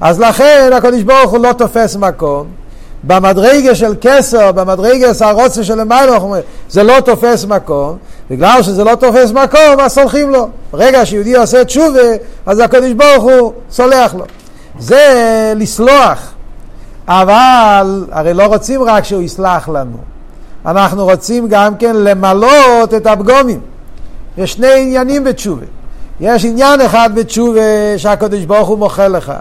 אז 0.00 0.20
לכן 0.20 0.70
הקדוש 0.76 1.02
ברוך 1.02 1.30
הוא 1.30 1.38
לא 1.38 1.52
תופס 1.52 1.96
מקום. 1.96 2.59
במדרגה 3.04 3.74
של 3.74 3.94
כסר, 4.00 4.52
במדרגה 4.52 5.14
של 5.14 5.24
הרוצן 5.24 5.64
של 5.64 5.80
למיילו, 5.80 6.34
זה 6.68 6.82
לא 6.82 7.00
תופס 7.00 7.44
מקום, 7.44 7.96
בגלל 8.30 8.62
שזה 8.62 8.84
לא 8.84 8.94
תופס 8.94 9.30
מקום, 9.30 9.80
אז 9.80 9.92
סולחים 9.92 10.30
לו. 10.30 10.48
ברגע 10.72 11.06
שיהודי 11.06 11.36
עושה 11.36 11.64
תשובה, 11.64 12.00
אז 12.46 12.58
הקדוש 12.58 12.92
ברוך 12.92 13.24
הוא 13.24 13.52
סולח 13.70 14.14
לו. 14.14 14.24
זה 14.78 15.52
לסלוח. 15.56 16.32
אבל 17.08 18.04
הרי 18.10 18.34
לא 18.34 18.46
רוצים 18.46 18.82
רק 18.82 19.04
שהוא 19.04 19.22
יסלח 19.22 19.68
לנו. 19.68 19.96
אנחנו 20.66 21.04
רוצים 21.04 21.48
גם 21.48 21.76
כן 21.76 21.96
למלות 21.96 22.94
את 22.94 23.06
הפגומים. 23.06 23.60
יש 24.38 24.52
שני 24.52 24.80
עניינים 24.80 25.24
בתשובה. 25.24 25.66
יש 26.20 26.44
עניין 26.44 26.80
אחד 26.80 27.10
בתשובה 27.14 27.60
שהקדוש 27.96 28.44
ברוך 28.44 28.68
הוא 28.68 28.78
מוחל 28.78 29.08
לך. 29.08 29.32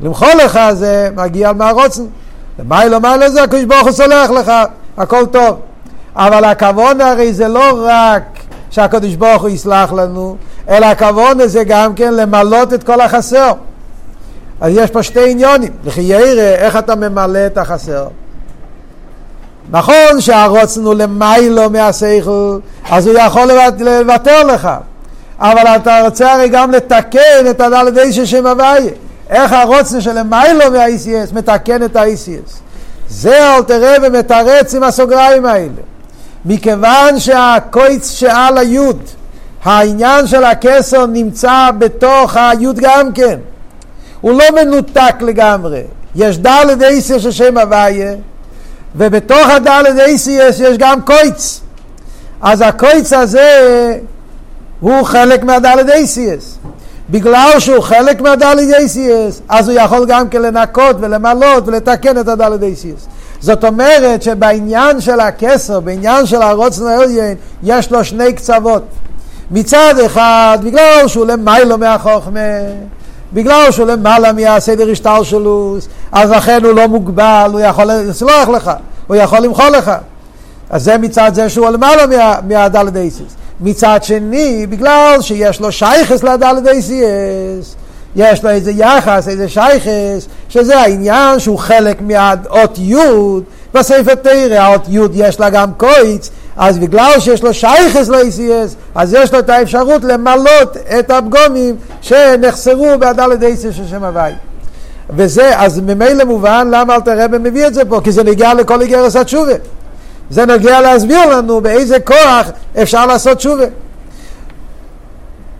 למחול 0.00 0.28
לך 0.44 0.60
זה 0.72 1.10
מגיע 1.16 1.52
מהרוצן. 1.52 2.04
למה 2.58 2.86
לא 2.86 3.16
לזה 3.16 3.42
הקדוש 3.42 3.64
ברוך 3.64 3.82
הוא 3.82 3.92
סולח 3.92 4.30
לך, 4.30 4.52
הכל 4.98 5.26
טוב. 5.26 5.60
אבל 6.16 6.44
הכוון 6.44 7.00
הרי 7.00 7.32
זה 7.32 7.48
לא 7.48 7.86
רק 7.86 8.22
שהקדוש 8.70 9.14
ברוך 9.14 9.42
הוא 9.42 9.50
יסלח 9.50 9.92
לנו, 9.92 10.36
אלא 10.68 10.86
הכוון 10.86 11.48
זה 11.48 11.64
גם 11.64 11.94
כן 11.94 12.14
למלות 12.14 12.72
את 12.72 12.82
כל 12.82 13.00
החסר. 13.00 13.52
אז 14.60 14.72
יש 14.76 14.90
פה 14.90 15.02
שתי 15.02 15.30
עניונים. 15.30 15.72
לכי 15.84 16.00
ירא, 16.00 16.40
איך 16.40 16.76
אתה 16.76 16.94
ממלא 16.94 17.46
את 17.46 17.58
החסר? 17.58 18.08
נכון 19.70 20.20
שהרוצן 20.20 20.84
הוא 20.84 20.94
למיילו 20.94 21.70
מהשכל, 21.70 22.58
אז 22.90 23.06
הוא 23.06 23.18
יכול 23.18 23.50
לוותר 23.80 24.42
לך. 24.42 24.68
אבל 25.40 25.66
אתה 25.76 26.00
רוצה 26.04 26.32
הרי 26.32 26.48
גם 26.48 26.70
לתקן 26.70 27.50
את 27.50 27.60
הדלת 27.60 27.98
אישה 27.98 28.26
שם 28.26 28.46
הוויה. 28.46 28.90
איך 29.30 29.52
הרוצן 29.52 30.00
של 30.00 30.18
למיילו 30.18 30.70
מה-ICS 30.72 31.34
מתקן 31.34 31.82
את 31.82 31.96
ה-ICS. 31.96 32.52
זה 33.08 33.54
אל 33.56 33.62
תראה 33.62 33.96
ומתרץ 34.02 34.74
עם 34.74 34.82
הסוגריים 34.82 35.46
האלה. 35.46 35.82
מכיוון 36.44 37.20
שהקויץ 37.20 38.10
שעל 38.10 38.58
היוד, 38.58 39.02
העניין 39.64 40.26
של 40.26 40.44
הכסר 40.44 41.06
נמצא 41.06 41.70
בתוך 41.78 42.36
היוד 42.36 42.78
גם 42.80 43.12
כן. 43.12 43.38
הוא 44.20 44.32
לא 44.32 44.44
מנותק 44.54 45.14
לגמרי. 45.20 45.82
יש 46.14 46.38
דלת 46.38 46.82
אייסיה 46.82 47.18
של 47.18 47.30
שם 47.30 47.58
הוויה, 47.58 48.14
ובתוך 48.96 49.48
הדלת 49.48 49.98
אייסיה 49.98 50.48
יש 50.48 50.78
גם 50.78 51.02
קויץ. 51.02 51.60
אז 52.40 52.60
הקויץ 52.66 53.12
הזה 53.12 53.98
הוא 54.80 55.02
חלק 55.02 55.42
מהדלת 55.44 55.88
אייסיאס. 55.88 56.58
בגלל 57.10 57.50
שהוא 57.58 57.80
חלק 57.80 58.20
מהדלת 58.20 58.74
אייסיאס, 58.78 59.40
אז 59.48 59.68
הוא 59.68 59.78
יכול 59.78 60.06
גם 60.08 60.28
כן 60.28 60.42
לנקות 60.42 60.96
ולמלות 61.00 61.68
ולתקן 61.68 62.18
את 62.18 62.28
הדלת 62.28 62.62
אייסיאס. 62.62 63.06
זאת 63.40 63.64
אומרת 63.64 64.22
שבעניין 64.22 65.00
של 65.00 65.20
הכסר, 65.20 65.80
בעניין 65.80 66.26
של 66.26 66.42
הרוצן 66.42 66.86
העליין, 66.86 67.34
יש 67.62 67.90
לו 67.90 68.04
שני 68.04 68.32
קצוות. 68.32 68.82
מצד 69.50 69.94
אחד, 70.06 70.58
בגלל 70.62 71.08
שהוא 71.08 71.26
למיילו 71.26 71.78
מהחוכמה, 71.78 72.40
בגלל 73.32 73.70
שהוא 73.70 73.86
למעלה 73.86 74.32
מהסדר 74.32 74.90
השטר 74.90 75.22
שלו, 75.22 75.76
אז 76.12 76.30
לכן 76.30 76.64
הוא 76.64 76.72
לא 76.72 76.88
מוגבל, 76.88 77.50
הוא 77.52 77.60
יכול 77.60 77.84
לסלוח 77.84 78.48
לך, 78.48 78.70
הוא 79.06 79.16
יכול 79.16 79.38
למחול 79.38 79.68
לך. 79.68 79.92
אז 80.70 80.84
זה 80.84 80.98
מצד 80.98 81.30
זה 81.34 81.48
שהוא 81.48 81.70
למעלה 81.70 82.06
מה, 82.06 82.34
מהדלת 82.48 82.96
אייסיס. 82.96 83.36
מצד 83.60 83.98
שני, 84.02 84.66
בגלל 84.66 85.16
שיש 85.20 85.60
לו 85.60 85.72
שייכס 85.72 86.22
לדלת 86.22 86.66
אייסיס, 86.66 87.76
יש 88.16 88.44
לו 88.44 88.50
איזה 88.50 88.70
יחס, 88.70 89.28
איזה 89.28 89.48
שייכס, 89.48 90.28
שזה 90.48 90.78
העניין 90.78 91.38
שהוא 91.38 91.58
חלק 91.58 92.00
מהאות 92.00 92.78
י' 92.78 92.96
בספר 93.74 94.14
תרא, 94.14 94.56
האות 94.56 94.82
י' 94.88 94.98
יש 95.14 95.40
לה 95.40 95.50
גם 95.50 95.72
קויץ, 95.76 96.30
אז 96.56 96.78
בגלל 96.78 97.20
שיש 97.20 97.42
לו 97.42 97.54
שייכס 97.54 98.08
ל-ACS, 98.08 98.74
אז 98.94 99.14
יש 99.14 99.32
לו 99.32 99.38
את 99.38 99.50
האפשרות 99.50 100.04
למלות 100.04 100.76
את 100.98 101.10
הפגומים 101.10 101.76
שנחסרו 102.00 102.98
בהדלת 102.98 103.42
ACS 103.42 103.72
של 103.72 103.86
שם 103.90 104.04
הוואי. 104.04 104.32
וזה, 105.10 105.58
אז 105.58 105.78
ממילא 105.78 106.24
מובן 106.24 106.68
למה 106.70 106.94
אל 106.94 107.00
תראה 107.00 107.28
מביא 107.28 107.66
את 107.66 107.74
זה 107.74 107.84
פה, 107.84 108.00
כי 108.04 108.12
זה 108.12 108.24
נגיע 108.24 108.54
לכל 108.54 108.80
איגרס 108.80 109.16
התשובה. 109.16 109.52
זה 110.30 110.46
נגיע 110.46 110.80
להסביר 110.80 111.26
לנו 111.26 111.60
באיזה 111.60 112.00
כוח 112.00 112.50
אפשר 112.82 113.06
לעשות 113.06 113.36
תשובה. 113.36 113.64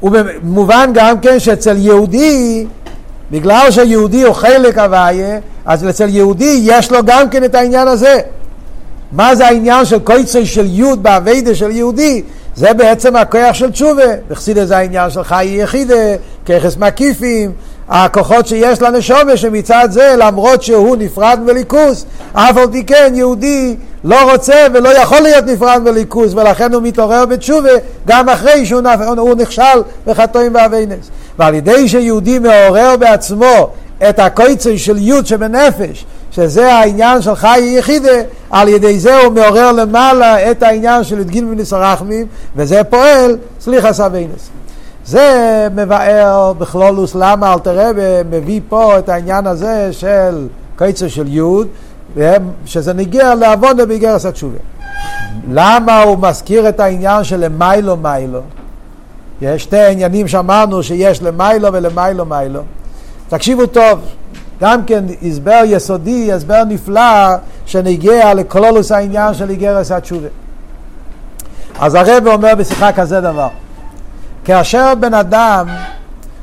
ומובן 0.02 0.90
גם 0.94 1.20
כן 1.20 1.38
שאצל 1.38 1.76
יהודי, 1.76 2.66
בגלל 3.30 3.70
שיהודי 3.70 4.22
הוא 4.22 4.34
חלק 4.34 4.78
הוויה, 4.78 5.38
אז 5.64 5.88
אצל 5.88 6.08
יהודי 6.08 6.60
יש 6.62 6.92
לו 6.92 6.98
גם 7.04 7.30
כן 7.30 7.44
את 7.44 7.54
העניין 7.54 7.88
הזה. 7.88 8.20
מה 9.12 9.34
זה 9.34 9.46
העניין 9.46 9.84
של 9.84 9.98
קויצוי 9.98 10.46
של 10.46 10.66
יוד 10.66 11.02
באביידה 11.02 11.54
של 11.54 11.70
יהודי? 11.70 12.22
זה 12.56 12.72
בעצם 12.72 13.16
הכוח 13.16 13.54
של 13.54 13.70
תשובה. 13.70 14.16
בחסידה 14.28 14.66
זה 14.66 14.76
העניין 14.76 15.10
של 15.10 15.22
חיי 15.22 15.62
יחידה, 15.62 15.94
ככס 16.46 16.76
מקיפים, 16.76 17.52
הכוחות 17.88 18.46
שיש 18.46 18.82
לנשומה 18.82 19.36
שמצד 19.36 19.88
זה 19.90 20.14
למרות 20.18 20.62
שהוא 20.62 20.96
נפרד 20.96 21.40
מליכוס, 21.46 22.04
אף 22.32 22.56
על 22.56 22.70
פי 22.72 22.84
כן 22.84 23.12
יהודי 23.14 23.76
לא 24.04 24.32
רוצה 24.32 24.66
ולא 24.74 24.88
יכול 24.98 25.20
להיות 25.20 25.44
נפרד 25.44 25.82
מליכוס 25.84 26.34
ולכן 26.34 26.74
הוא 26.74 26.82
מתעורר 26.82 27.26
בתשובה 27.26 27.70
גם 28.06 28.28
אחרי 28.28 28.66
שהוא 28.66 28.82
נכשל 29.36 29.82
בחטאים 30.06 30.54
ואביינס. 30.54 31.10
ועל 31.38 31.54
ידי 31.54 31.88
שיהודי 31.88 32.38
מעורר 32.38 32.96
בעצמו 32.98 33.70
את 34.08 34.18
הקויצוי 34.18 34.78
של 34.78 34.98
יוד 34.98 35.26
שבנפש 35.26 36.04
שזה 36.30 36.72
העניין 36.72 37.22
של 37.22 37.34
חי 37.34 37.60
יחידה, 37.78 38.18
על 38.50 38.68
ידי 38.68 38.98
זה 38.98 39.22
הוא 39.22 39.32
מעורר 39.32 39.72
למעלה 39.72 40.50
את 40.50 40.62
העניין 40.62 41.04
של 41.04 41.20
י"ג 41.20 41.44
וניסרחמים, 41.50 42.26
וזה 42.56 42.84
פועל 42.84 43.36
סליחה 43.60 43.92
סביינס. 43.92 44.48
זה 45.06 45.68
מבאר 45.74 46.52
בכלולוס 46.52 47.14
למה 47.14 47.52
אלתר 47.52 47.88
רבי 47.88 48.00
מביא 48.30 48.60
פה 48.68 48.98
את 48.98 49.08
העניין 49.08 49.46
הזה 49.46 49.88
של 49.92 50.46
קיצר 50.78 51.08
של 51.08 51.28
יוד, 51.28 51.66
שזה 52.64 52.92
נגיע 52.92 53.34
לעבודה 53.34 53.86
באיגרס 53.86 54.26
התשובה. 54.26 54.58
למה 55.50 56.02
הוא 56.02 56.18
מזכיר 56.18 56.68
את 56.68 56.80
העניין 56.80 57.24
של 57.24 57.36
למיילו 57.36 57.96
מיילו? 57.96 58.40
יש 59.40 59.62
שתי 59.62 59.86
עניינים 59.92 60.28
שאמרנו 60.28 60.82
שיש 60.82 61.22
למיילו 61.22 61.72
ולמיילו 61.72 62.24
מיילו. 62.24 62.62
תקשיבו 63.28 63.66
טוב, 63.66 64.00
גם 64.60 64.84
כן 64.84 65.04
הסבר 65.22 65.60
יסודי, 65.64 66.32
הסבר 66.32 66.64
נפלא, 66.64 67.36
שנגיע 67.66 68.34
לכלולוס 68.34 68.92
העניין 68.92 69.34
של 69.34 69.50
איגרס 69.50 69.92
התשובה. 69.92 70.28
אז 71.78 71.94
הרב 71.94 72.26
אומר 72.26 72.54
בשיחה 72.54 72.92
כזה 72.92 73.20
דבר, 73.20 73.48
כאשר 74.44 74.94
בן 75.00 75.14
אדם 75.14 75.68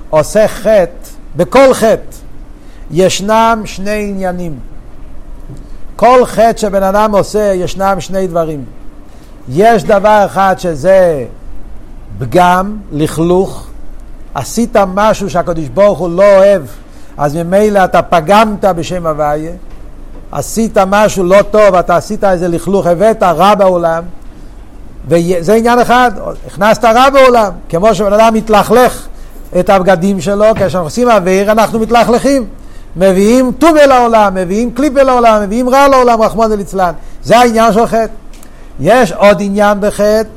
עושה 0.10 0.48
חטא, 0.48 1.10
בכל 1.36 1.74
חטא 1.74 2.16
ישנם 2.92 3.62
שני 3.66 4.08
עניינים. 4.10 4.60
כל 5.96 6.26
חטא 6.26 6.58
שבן 6.58 6.84
אדם 6.84 7.16
עושה 7.16 7.54
ישנם 7.54 7.96
שני 8.00 8.28
דברים. 8.28 8.66
יש 9.50 9.84
דבר 9.84 10.24
אחד 10.26 10.56
שזה 10.58 11.26
פגם, 12.20 12.78
לכלוך, 12.92 13.68
עשית 14.34 14.76
משהו 14.94 15.30
שהקדוש 15.30 15.68
ברוך 15.68 16.00
הוא 16.00 16.10
לא 16.10 16.36
אוהב, 16.38 16.62
אז 17.18 17.36
ממילא 17.36 17.86
אתה 17.86 18.02
פגמת 18.02 18.66
בשם 18.66 19.08
הוויה, 19.08 19.52
עשית 20.32 20.78
משהו 20.78 21.24
לא 21.24 21.42
טוב, 21.52 21.76
אתה 21.76 21.96
עשית 21.96 22.24
איזה 22.24 22.48
לכלוך, 22.48 22.88
הבאת 22.88 23.24
רע 23.24 23.56
בעולם, 23.56 24.04
וזה 25.08 25.54
עניין 25.54 25.80
אחד, 25.80 26.12
הכנסת 26.48 26.86
רע 26.86 27.10
בעולם, 27.10 27.52
כמו 27.70 27.96
שבן 27.96 28.14
אדם 28.14 28.34
מתלכלך 28.34 29.08
את 29.60 29.70
הבגדים 29.70 30.22
שלו, 30.22 30.46
כשאנחנו 30.56 30.84
עושים 30.84 31.10
אוויר 31.10 31.52
אנחנו 31.52 31.80
מתלכלכים. 31.80 32.46
מביאים 32.98 33.52
טובה 33.52 33.86
לעולם, 33.86 34.36
מביאים 34.36 34.72
קליפה 34.72 35.04
לעולם, 35.04 35.42
מביאים 35.44 35.70
רע 35.70 35.88
לעולם, 35.88 36.22
רחמון 36.22 36.52
ליצלן. 36.52 36.92
זה 37.24 37.38
העניין 37.38 37.74
של 37.74 37.88
חטא. 37.88 38.08
יש 38.80 39.12
עוד 39.12 39.38
עניין 39.40 39.78
בחטא, 39.82 40.30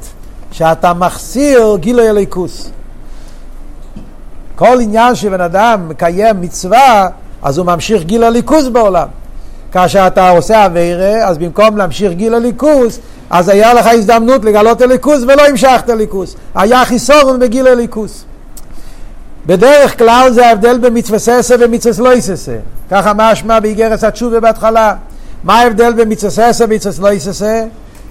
שאתה 0.53 0.95
מחסיר 0.95 1.77
גילוי 1.77 2.09
הליכוס. 2.09 2.71
כל 4.57 4.81
עניין 4.81 5.15
שבן 5.15 5.41
אדם 5.41 5.89
מקיים 5.89 6.41
מצווה, 6.41 7.09
אז 7.43 7.59
הוא 7.59 7.67
ממשיך 7.67 8.03
גיל 8.03 8.25
הליכוס 8.25 8.69
בעולם. 8.69 9.09
כאשר 9.73 10.07
אתה 10.07 10.31
עושה 10.31 10.65
אווירה, 10.65 11.29
אז 11.29 11.39
במקום 11.39 11.77
להמשיך 11.77 12.13
גיל 12.13 12.35
הליכוס, 12.35 12.99
אז 13.31 13.49
היה 13.49 13.75
לך 13.75 13.87
הזדמנות 13.87 14.45
לגלות 14.45 14.81
הליכוס 14.81 15.23
ולא 15.23 15.47
המשכת 15.47 15.89
הליכוס. 15.89 16.37
היה 16.55 16.85
חיסורון 16.85 17.39
בגיל 17.39 17.67
הליכוס. 17.67 18.25
בדרך 19.49 19.99
כלל 19.99 20.31
זה 20.33 20.47
ההבדל 20.47 20.79
במצווה 20.79 21.19
ססה 21.19 21.55
ומצווה 21.61 22.15
לא 22.15 22.21
ססה. 22.21 22.57
ככה 22.91 23.13
משמע 23.17 23.61
באיגרס 23.61 24.05
התשובה 24.05 24.41
בהתחלה. 24.41 24.95
מה 25.45 25.61
ההבדל 25.61 25.93
במצווה 25.93 26.53
ססה 26.53 26.65
ומצווה 26.65 27.13
לא 27.13 27.19
ססה? 27.19 27.65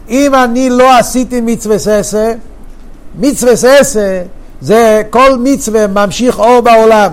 אם 0.10 0.36
אני 0.36 0.70
לא 0.70 0.98
עשיתי 0.98 1.42
מצווה 1.42 1.80
ססה, 1.80 2.34
מצווה 3.20 3.56
ססה 3.56 4.22
זה 4.62 5.02
כל 5.10 5.38
מצווה 5.40 5.88
ממשיך 5.88 6.40
אור 6.40 6.62
בעולם. 6.62 7.12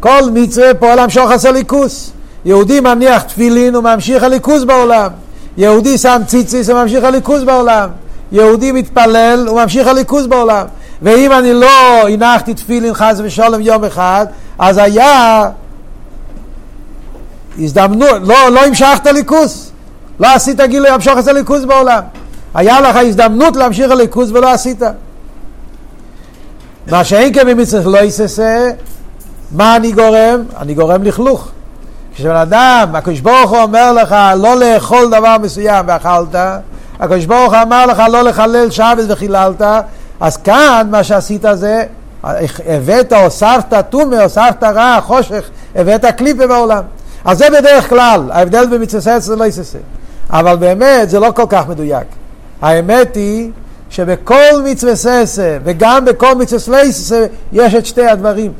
כל 0.00 0.20
מצווה 0.32 0.74
פועל 0.74 0.98
המשוך 0.98 1.30
עשה 1.30 1.50
ליכוס. 1.50 2.10
יהודי 2.44 2.80
מניח 2.80 3.22
תפילין 3.22 3.76
וממשיך 3.76 4.22
הליכוס 4.22 4.64
בעולם. 4.64 5.10
יהודי 5.56 5.98
שם 5.98 6.22
ציציס 6.26 6.68
וממשיך 6.68 7.04
הליכוס 7.04 7.42
בעולם. 7.42 7.88
יהודי 8.32 8.72
מתפלל 8.72 9.48
וממשיך 9.48 9.86
הליכוס 9.86 10.26
בעולם. 10.26 10.66
ואם 11.02 11.32
אני 11.32 11.52
לא 11.52 12.08
הנחתי 12.08 12.54
תפילין 12.54 12.94
חס 12.94 13.20
ושלום 13.24 13.60
יום 13.60 13.84
אחד, 13.84 14.26
אז 14.58 14.78
היה 14.78 15.48
הזדמנות, 17.58 18.22
לא, 18.22 18.48
לא 18.48 18.64
המשכת 18.66 19.06
ליכוס. 19.06 19.70
לא 20.20 20.34
עשית 20.34 20.60
גילוי 20.60 20.90
המשוך 20.90 21.16
עשה 21.16 21.32
ליכוס 21.32 21.64
בעולם. 21.64 22.02
היה 22.54 22.80
לך 22.80 22.96
הזדמנות 22.96 23.56
להמשיך 23.56 23.90
הליכוס 23.90 24.30
ולא 24.30 24.52
עשית. 24.52 24.82
מה 26.90 27.04
שאין 27.04 27.34
כן 27.34 27.46
במצרך 27.46 27.86
לא 27.86 27.98
יססה, 27.98 28.70
מה 29.52 29.76
אני 29.76 29.92
גורם? 29.92 30.42
אני 30.58 30.74
גורם 30.74 31.02
לכלוך. 31.02 31.48
כשבן 32.14 32.36
אדם, 32.36 32.88
הקדוש 32.94 33.20
ברוך 33.20 33.50
הוא 33.50 33.58
אומר 33.58 33.92
לך 33.92 34.16
לא 34.36 34.56
לאכול 34.56 35.10
דבר 35.10 35.36
מסוים 35.42 35.84
ואכלת, 35.88 36.34
הקדוש 37.00 37.24
ברוך 37.24 37.52
הוא 37.52 37.62
אמר 37.62 37.86
לך 37.86 38.02
לא 38.12 38.22
לחלל 38.22 38.70
שבת 38.70 39.04
וחיללת, 39.08 39.62
אז 40.20 40.36
כאן 40.36 40.88
מה 40.90 41.04
שעשית 41.04 41.44
זה, 41.54 41.84
הבאת, 42.66 43.12
הוספת 43.12 43.84
טומא, 43.90 44.16
הוספת 44.16 44.62
רע, 44.62 44.98
חושך, 45.00 45.50
הבאת 45.74 46.04
קליפה 46.04 46.46
בעולם. 46.46 46.82
אז 47.24 47.38
זה 47.38 47.50
בדרך 47.50 47.88
כלל, 47.88 48.30
ההבדל 48.32 48.66
במצווה 48.66 49.20
ססה 49.20 49.36
לא 49.36 49.44
יססה. 49.44 49.78
אבל 50.30 50.56
באמת 50.56 51.10
זה 51.10 51.20
לא 51.20 51.32
כל 51.34 51.46
כך 51.48 51.68
מדויק. 51.68 52.06
האמת 52.62 53.16
היא 53.16 53.50
שבכל 53.90 54.62
מצווה 54.64 54.96
ססה 54.96 55.58
וגם 55.64 56.04
בכל 56.04 56.34
מצווה 56.34 56.60
סלייסה 56.60 57.26
יש 57.52 57.74
את 57.74 57.86
שתי 57.86 58.06
הדברים. 58.06 58.52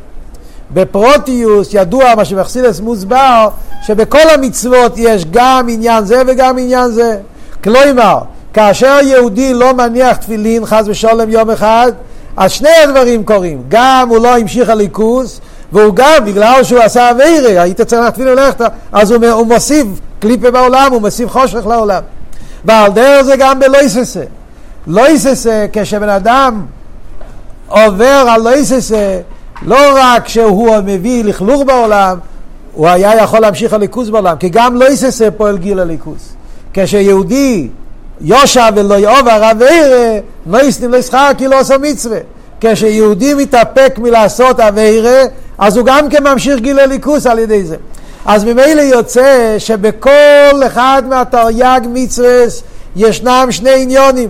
בפרוטיוס 0.73 1.68
ידוע 1.73 2.14
מה 2.14 2.25
שבחסידס 2.25 2.81
מוסבר 2.81 3.49
שבכל 3.83 4.31
המצוות 4.35 4.92
יש 4.96 5.25
גם 5.31 5.66
עניין 5.70 6.05
זה 6.05 6.23
וגם 6.27 6.59
עניין 6.59 6.90
זה. 6.90 7.18
כלומר, 7.64 8.18
כאשר 8.53 8.99
יהודי 9.03 9.55
לא 9.55 9.75
מניח 9.75 10.17
תפילין 10.17 10.67
חס 10.67 10.85
ושלום 10.87 11.31
יום 11.31 11.51
אחד, 11.51 11.93
אז 12.37 12.51
שני 12.51 12.69
הדברים 12.85 13.25
קורים, 13.25 13.63
גם 13.69 14.09
הוא 14.09 14.19
לא 14.19 14.37
המשיך 14.37 14.69
הליכוס 14.69 15.41
והוא 15.73 15.95
גם, 15.95 16.25
בגלל 16.25 16.65
שהוא 16.65 16.81
עשה 16.81 17.11
אביירה, 17.11 17.63
היית 17.63 17.81
צריך 17.81 18.03
להטביל 18.03 18.29
ולכת, 18.29 18.71
אז 18.93 19.11
הוא, 19.11 19.27
הוא 19.27 19.47
מוסיף 19.47 19.87
קליפה 20.21 20.51
בעולם, 20.51 20.93
הוא 20.93 21.01
מוסיף 21.01 21.31
חושך 21.31 21.67
לעולם. 21.67 22.03
ועל 22.65 22.93
דרך 22.93 23.23
זה 23.23 23.37
גם 23.37 23.61
בלויססה. 23.61 24.23
לויססה, 24.87 25.67
כשבן 25.73 26.09
אדם 26.09 26.67
עובר 27.69 28.25
על 28.29 28.43
לויססה, 28.43 29.21
לא 29.63 29.79
רק 29.95 30.29
שהוא 30.29 30.77
מביא 30.85 31.25
לכלוך 31.25 31.63
בעולם, 31.63 32.19
הוא 32.73 32.89
היה 32.89 33.17
יכול 33.17 33.41
להמשיך 33.41 33.73
הליכוס 33.73 34.09
בעולם, 34.09 34.37
כי 34.37 34.49
גם 34.49 34.77
לויססה 34.77 35.31
פועל 35.31 35.59
גיל 35.59 35.81
הליכוס. 35.81 36.33
כשיהודי 36.75 37.69
יושע 38.21 38.69
ולא 38.75 38.95
יעובר 38.95 39.51
אביירה, 39.51 40.19
לא 40.47 40.59
יסנים 40.63 40.91
לא 40.91 41.35
כי 41.39 41.49
לא 41.49 41.61
עושה 41.61 41.79
מצווה. 41.79 42.19
כשיהודי 42.61 43.35
מתאפק 43.35 43.95
מלעשות 43.99 44.61
אביירה, 44.61 45.23
אז 45.59 45.77
הוא 45.77 45.87
גם 45.87 46.09
כן 46.09 46.29
ממשיך 46.29 46.61
גיל 46.61 46.79
הליכוס 46.79 47.27
על 47.27 47.39
ידי 47.39 47.65
זה. 47.65 47.77
אז 48.27 48.45
ממילא 48.45 48.81
יוצא 48.81 49.55
שבכל 49.59 50.67
אחד 50.67 51.03
מהתרי"ג 51.09 51.81
מצווה 51.93 52.45
ישנם 52.97 53.47
שני 53.51 53.83
עניונים. 53.83 54.29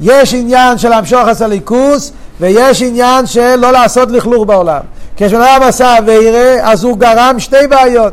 יש 0.00 0.34
עניין 0.34 0.78
של 0.78 0.92
המשוך 0.92 1.28
עשה 1.28 1.46
ליכוס 1.46 2.12
ויש 2.40 2.82
עניין 2.82 3.26
של 3.26 3.56
לא 3.56 3.70
לעשות 3.70 4.10
לכלוך 4.10 4.44
בעולם. 4.46 4.80
כשבן 5.16 5.40
אדם 5.40 5.62
עשה 5.62 5.98
אביירה 5.98 6.70
אז 6.70 6.84
הוא 6.84 6.98
גרם 6.98 7.36
שתי 7.38 7.66
בעיות. 7.68 8.12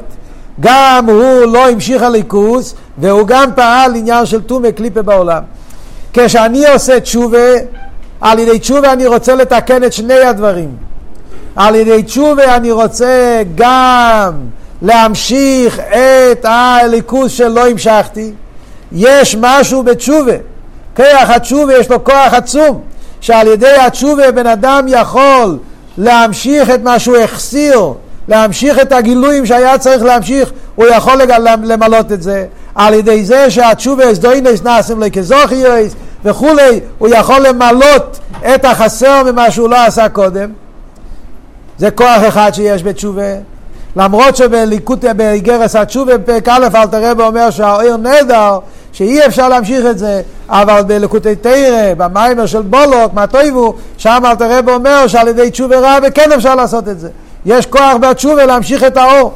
גם 0.59 1.09
הוא 1.09 1.45
לא 1.45 1.69
המשיך 1.69 2.01
הליכוס 2.01 2.75
והוא 2.97 3.27
גם 3.27 3.49
פעל 3.55 3.95
עניין 3.95 4.25
של 4.25 4.41
טומא 4.41 4.71
קליפה 4.71 5.01
בעולם. 5.01 5.43
כשאני 6.13 6.67
עושה 6.67 6.99
תשובה, 6.99 7.37
על 8.21 8.39
ידי 8.39 8.59
תשובה 8.59 8.93
אני 8.93 9.07
רוצה 9.07 9.35
לתקן 9.35 9.83
את 9.83 9.93
שני 9.93 10.19
הדברים. 10.19 10.69
על 11.55 11.75
ידי 11.75 12.03
תשובה 12.03 12.55
אני 12.55 12.71
רוצה 12.71 13.41
גם 13.55 14.33
להמשיך 14.81 15.79
את 15.79 16.45
הליכוס 16.45 17.31
שלא 17.31 17.67
המשכתי. 17.67 18.31
יש 18.91 19.35
משהו 19.39 19.83
בתשובה. 19.83 20.35
כוח 20.95 21.29
התשובה 21.29 21.77
יש 21.77 21.89
לו 21.89 22.03
כוח 22.03 22.33
עצום, 22.33 22.81
שעל 23.21 23.47
ידי 23.47 23.75
התשובה 23.75 24.31
בן 24.31 24.47
אדם 24.47 24.85
יכול 24.87 25.57
להמשיך 25.97 26.69
את 26.69 26.83
מה 26.83 26.99
שהוא 26.99 27.17
החסיר, 27.17 27.93
להמשיך 28.27 28.79
את 28.79 28.91
הגילויים 28.91 29.45
שהיה 29.45 29.77
צריך 29.77 30.03
להמשיך, 30.03 30.51
הוא 30.75 30.85
יכול 30.85 31.21
למלות 31.63 32.11
את 32.11 32.21
זה. 32.21 32.45
על 32.75 32.93
ידי 32.93 33.25
זה 33.25 33.51
שהתשובה 33.51 34.11
אסדוינס 34.11 34.63
נעשים 34.63 35.03
לי 35.03 35.11
כזוכיוס 35.11 35.95
וכולי, 36.25 36.79
הוא 36.97 37.09
יכול 37.09 37.39
למלות 37.39 38.19
את 38.55 38.65
החסר 38.65 39.23
ממה 39.31 39.51
שהוא 39.51 39.69
לא 39.69 39.85
עשה 39.85 40.09
קודם. 40.09 40.49
זה 41.77 41.91
כוח 41.91 42.27
אחד 42.27 42.51
שיש 42.53 42.83
בתשובה. 42.83 43.33
למרות 43.95 44.35
שבליקוט, 44.35 45.05
באיגרס 45.05 45.75
התשובה 45.75 46.17
בפרק 46.17 46.49
א' 46.49 46.67
אלתר 46.75 47.11
רב 47.11 47.21
אומר 47.21 47.49
שהאויר 47.49 47.97
נהדר 47.97 48.59
שאי 48.93 49.25
אפשר 49.25 49.49
להמשיך 49.49 49.85
את 49.85 49.97
זה, 49.97 50.21
אבל 50.49 50.81
בלקוטי 50.87 51.35
תרא, 51.35 51.93
במיימר 51.97 52.45
של 52.45 52.61
בולוק, 52.61 53.13
מה 53.13 53.27
טויבו, 53.27 53.73
שם 53.97 54.23
אלתר 54.25 54.57
רב 54.57 54.69
אומר 54.69 55.07
שעל 55.07 55.27
ידי 55.27 55.51
תשובה 55.51 55.97
רבה 55.97 56.11
כן 56.11 56.31
אפשר 56.31 56.55
לעשות 56.55 56.87
את 56.87 56.99
זה. 56.99 57.09
יש 57.45 57.65
כוח 57.65 57.93
בתשובה 58.01 58.45
להמשיך 58.45 58.83
את 58.83 58.97
האור. 58.97 59.33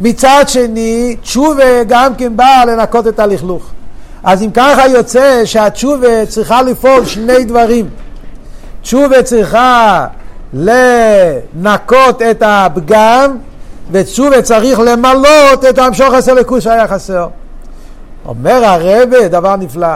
מצד 0.00 0.44
שני, 0.46 1.16
תשובה 1.22 1.84
גם 1.88 2.14
כן 2.14 2.36
באה 2.36 2.64
לנקות 2.64 3.06
את 3.06 3.18
הלכלוך. 3.18 3.70
אז 4.24 4.42
אם 4.42 4.50
ככה 4.54 4.88
יוצא 4.88 5.44
שהתשובה 5.44 6.26
צריכה 6.26 6.62
לפעול 6.62 7.04
שני 7.04 7.44
דברים. 7.44 7.88
תשובה 8.82 9.22
צריכה 9.22 10.06
לנקות 10.52 12.22
את 12.22 12.42
הפגם, 12.46 13.36
ותשובה 13.90 14.42
צריך 14.42 14.78
למלות 14.78 15.64
את 15.64 15.78
המשוך 15.78 16.14
הסלקוס 16.14 16.64
שהיה 16.64 16.88
חסר. 16.88 17.28
אומר 18.26 18.64
הרבה 18.64 19.28
דבר 19.28 19.56
נפלא. 19.56 19.86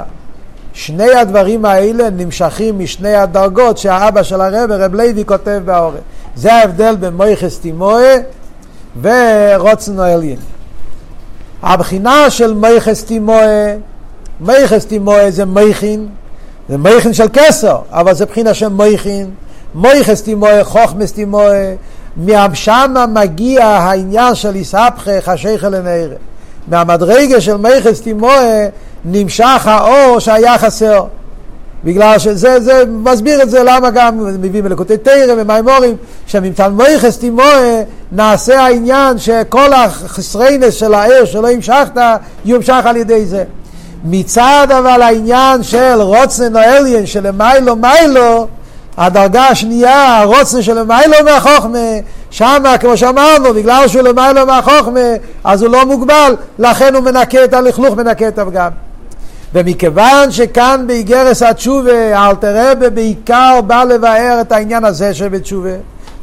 שני 0.79 1.14
הדברים 1.14 1.64
האלה 1.64 2.11
נמשכים 2.11 2.79
משני 2.79 3.14
הדרגות 3.14 3.79
שהאבא 3.79 4.23
של 4.23 4.41
הרבה, 4.41 4.77
רב 4.77 4.95
לוי, 4.95 5.25
כותב 5.27 5.61
בעורף. 5.64 6.01
זה 6.37 6.55
ההבדל 6.55 6.97
בין 6.97 7.14
מויכס 7.14 7.59
תימואה 7.59 8.17
ורוצנו 9.03 10.03
עליין. 10.03 10.37
הבחינה 11.62 12.31
של 12.31 12.55
מייחס 12.55 13.05
תימואה, 13.05 13.75
מייחס 14.41 14.87
תימואה 14.87 15.31
זה 15.31 15.45
מייכין, 15.45 16.07
זה 16.69 16.77
מייכין 16.77 17.12
של 17.12 17.27
כסר, 17.33 17.79
אבל 17.91 18.14
זה 18.14 18.27
בחינה 18.27 18.55
של 18.55 18.69
מייכין, 18.69 19.31
מייחס 19.75 20.23
תימואה, 20.23 20.64
חוכמס 20.64 21.12
תימואה, 21.12 21.75
משם 22.17 22.95
מגיע 23.14 23.67
העניין 23.67 24.35
של 24.35 24.55
איסהפכה 24.55 25.21
חשיכה 25.21 25.69
לנערה. 25.69 26.17
מהמדרגה 26.69 27.41
של 27.41 27.57
מייחס 27.57 28.01
תימואה 28.01 28.69
נמשך 29.11 29.66
האור 29.66 30.18
שהיה 30.18 30.59
חסר. 30.59 31.05
בגלל 31.85 32.18
שזה 32.18 32.61
זה, 32.61 32.85
מסביר 32.88 33.42
את 33.42 33.51
זה 33.51 33.62
למה 33.62 33.90
גם 33.90 34.18
מביאים 34.40 34.64
מלקוטי 34.64 34.97
תרא 34.97 35.35
ומימורים 35.37 35.97
שממצל 36.27 36.68
מויכס 36.68 37.18
תימואה 37.18 37.83
נעשה 38.12 38.61
העניין 38.61 39.18
שכל 39.18 39.73
החסריינס 39.73 40.75
של 40.75 40.94
הער 40.94 41.25
שלא 41.25 41.51
המשכת 41.51 42.01
יומשך 42.44 42.83
על 42.85 42.97
ידי 42.97 43.27
זה. 43.27 43.44
מצד 44.05 44.68
אבל 44.79 45.03
העניין 45.03 45.62
של 45.62 46.01
רוצן 46.01 46.57
או 46.57 46.61
אליין 46.61 47.07
של 47.07 47.31
מיילו 47.31 47.77
מיילו 47.77 48.47
הדרגה 48.97 49.49
השנייה, 49.49 50.21
הרוצן 50.21 50.62
של 50.62 50.83
מיילו 50.83 51.16
מהחוכמה, 51.25 51.79
שמה 52.31 52.79
כמו 52.79 52.97
שאמרנו, 52.97 53.55
בגלל 53.55 53.88
שהוא 53.88 54.03
למיילו 54.03 54.47
מהחוכמה, 54.47 55.01
אז 55.44 55.62
הוא 55.62 55.73
לא 55.73 55.87
מוגבל, 55.87 56.37
לכן 56.59 56.94
הוא 56.94 57.05
מנקה 57.05 57.44
את 57.44 57.55
הלכלוך, 57.55 57.97
מנקה 57.97 58.29
את 58.29 58.38
הפגם. 58.38 58.88
ומכיוון 59.55 60.31
שכאן 60.31 60.85
באיגרס 60.87 61.43
התשובה 61.43 62.29
אלתר 62.29 62.71
רבה 62.71 62.91
בעיקר 62.91 63.61
בא 63.67 63.85
לבאר 63.85 64.39
את 64.41 64.53
העניין 64.53 64.85
הזה 64.85 65.15
שבתשובה 65.15 65.71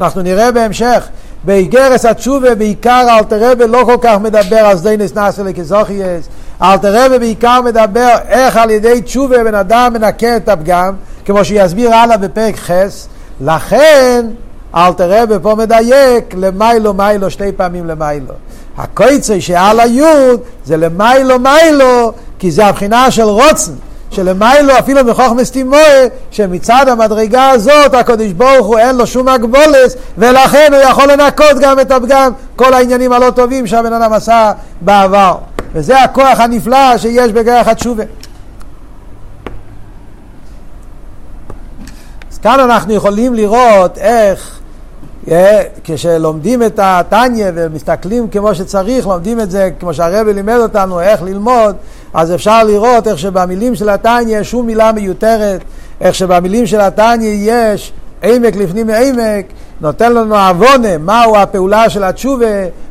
אנחנו 0.02 0.22
נראה 0.22 0.52
בהמשך 0.52 1.08
באיגרס 1.44 2.06
התשובה 2.06 2.56
בעיקר 2.56 3.18
אלתר 3.18 3.52
רבה 3.52 3.66
לא 3.66 3.84
כל 3.86 3.98
כך 4.02 4.18
מדבר 4.22 4.58
על 4.58 4.78
סדיינס 4.78 5.16
נאסר 5.16 5.44
לכזוכייס 5.44 6.28
אלתר 6.62 7.06
רבה 7.06 7.20
בעיקר 7.20 7.62
מדבר 7.62 8.16
איך 8.28 8.58
על 8.58 8.72
ידי 8.72 9.02
תשובה 9.02 9.44
בן 9.44 9.56
אדם 9.56 9.94
מנקה 9.94 10.38
את 10.38 10.50
הפגם 10.50 10.94
כמו 11.26 11.46
שיסביר 11.46 11.94
הלאה 11.94 12.18
בפרק 12.18 12.56
חס. 12.56 13.08
לכן 13.42 14.26
אלתר 14.76 15.22
רבה 15.22 15.40
פה 15.40 15.56
מדייק 15.56 16.34
למיילו 16.34 16.94
מיילו 16.94 17.30
שתי 17.30 17.52
פעמים 17.52 17.88
למיילו 17.88 18.34
הקויצה 18.78 19.42
שעל 19.42 19.80
היוד 19.80 20.40
זה 20.66 20.78
למיילו 20.78 21.40
מיילו 21.40 22.14
כי 22.40 22.52
זה 22.52 22.66
הבחינה 22.66 23.12
של 23.12 23.24
רוצן, 23.24 23.72
שלמיילו 24.12 24.80
אפילו 24.80 25.04
מחוכמס 25.04 25.52
תימואה, 25.52 26.08
שמצד 26.32 26.86
המדרגה 26.90 27.50
הזאת 27.50 27.94
הקדוש 27.94 28.32
ברוך 28.32 28.68
הוא 28.68 28.78
אין 28.78 28.96
לו 28.96 29.08
שום 29.08 29.28
הגבולס, 29.28 29.96
ולכן 30.18 30.74
הוא 30.74 30.82
יכול 30.82 31.12
לנקות 31.12 31.60
גם 31.62 31.80
את 31.80 31.92
הפגם, 31.92 32.32
כל 32.56 32.74
העניינים 32.74 33.12
הלא 33.12 33.30
טובים 33.30 33.68
שהבן 33.68 33.94
אדם 33.94 34.14
עשה 34.14 34.52
בעבר. 34.82 35.36
וזה 35.74 36.04
הכוח 36.04 36.40
הנפלא 36.40 36.98
שיש 36.98 37.32
בגרך 37.32 37.68
התשובה. 37.68 38.04
אז 42.32 42.38
כאן 42.38 42.60
אנחנו 42.60 42.94
יכולים 42.94 43.34
לראות 43.34 43.98
איך 43.98 44.60
כשלומדים 45.84 46.64
את 46.64 46.80
התניא 46.84 47.52
ומסתכלים 47.56 48.28
כמו 48.28 48.56
שצריך, 48.56 49.08
לומדים 49.08 49.40
את 49.40 49.52
זה 49.52 49.70
כמו 49.80 49.94
שהרבי 49.94 50.34
לימד 50.34 50.58
אותנו 50.62 51.02
איך 51.02 51.22
ללמוד, 51.22 51.76
אז 52.14 52.34
אפשר 52.34 52.64
לראות 52.64 53.08
איך 53.08 53.20
שבמילים 53.20 53.76
של 53.76 53.90
התניא 53.90 54.44
שום 54.44 54.66
מילה 54.66 54.92
מיותרת, 54.92 55.62
איך 56.02 56.16
שבמילים 56.16 56.68
של 56.68 56.82
התניא 56.82 57.38
יש 57.42 57.94
עמק 58.24 58.56
לפנים 58.56 58.88
מעמק, 58.88 59.46
נותן 59.82 60.14
לנו 60.14 60.36
עוונה, 60.36 60.98
מהו 60.98 61.38
הפעולה 61.38 61.90
של 61.90 62.04
התשובה, 62.04 62.46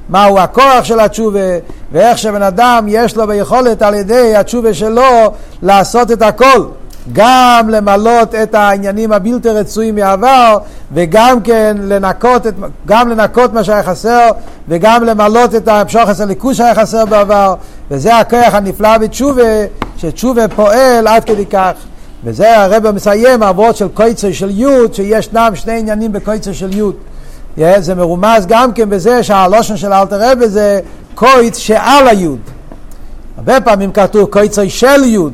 מהו 0.08 0.38
הכוח 0.38 0.84
של 0.84 1.00
התשובה, 1.00 1.58
ואיך 1.92 2.18
שבן 2.18 2.42
אדם 2.42 2.86
יש 2.88 3.16
לו 3.16 3.26
ביכולת 3.26 3.82
על 3.82 3.94
ידי 3.94 4.36
התשובה 4.36 4.74
שלו 4.74 5.32
לעשות 5.62 6.12
את 6.12 6.22
הכל. 6.22 6.64
גם 7.12 7.68
למלות 7.68 8.34
את 8.34 8.54
העניינים 8.54 9.12
הבלתי 9.12 9.48
רצויים 9.48 9.94
מעבר 9.94 10.58
וגם 10.92 11.40
כן 11.40 11.76
לנקות, 11.80 12.46
את, 12.46 12.54
גם 12.86 13.08
לנקות 13.08 13.52
מה 13.52 13.64
שהיה 13.64 13.82
חסר 13.82 14.30
וגם 14.68 15.04
למלות 15.04 15.54
את 15.54 15.68
המשוחס 15.68 16.20
הליכוז 16.20 16.56
שהיה 16.56 16.74
חסר 16.74 17.04
בעבר 17.04 17.54
וזה 17.90 18.16
הכוח 18.16 18.54
הנפלא 18.54 18.98
בתשובה 18.98 19.42
שתשובה 19.96 20.48
פועל 20.48 21.06
עד 21.06 21.24
כדי 21.24 21.46
כך. 21.46 21.72
וזה 22.24 22.60
הרב 22.60 22.90
מסיים 22.90 23.42
העבוד 23.42 23.76
של 23.76 23.88
קויצר 23.88 24.32
של 24.32 24.50
יוד 24.50 24.94
שישנם 24.94 25.52
שני 25.54 25.78
עניינים 25.78 26.12
בקויצר 26.12 26.52
של 26.52 26.76
יוד. 26.76 26.94
yeah, 27.58 27.80
זה 27.80 27.94
מרומז 27.94 28.46
גם 28.46 28.72
כן 28.72 28.90
בזה 28.90 29.22
שהלושן 29.22 29.76
של 29.76 29.92
אלתר 29.92 30.30
רבי 30.30 30.48
זה 30.48 30.80
קויץ 31.14 31.58
שעל 31.58 32.08
היוד. 32.08 32.38
הרבה 33.36 33.60
פעמים 33.60 33.92
כתוב 33.92 34.30
קויצר 34.30 34.68
של 34.68 35.04
יוד 35.04 35.32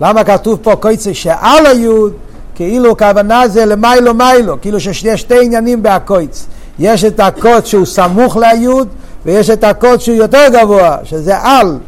למה 0.00 0.24
כתוב 0.24 0.58
פה 0.62 0.76
קויצה 0.76 1.14
שעל 1.14 1.66
היוד? 1.66 2.12
כאילו 2.54 2.92
הכוונה 2.92 3.48
זה 3.48 3.66
למיילו 3.66 4.14
מיילו, 4.14 4.60
כאילו 4.60 4.80
שיש 4.80 5.20
שתי 5.20 5.44
עניינים 5.44 5.82
בהקויץ. 5.82 6.46
יש 6.78 7.04
את 7.04 7.20
הקוד 7.20 7.66
שהוא 7.66 7.86
סמוך 7.86 8.36
ליוד, 8.36 8.88
ויש 9.24 9.50
את 9.50 9.64
הקוד 9.64 10.00
שהוא 10.00 10.16
יותר 10.16 10.44
גבוה, 10.52 10.96
שזה 11.04 11.38
על. 11.38 11.78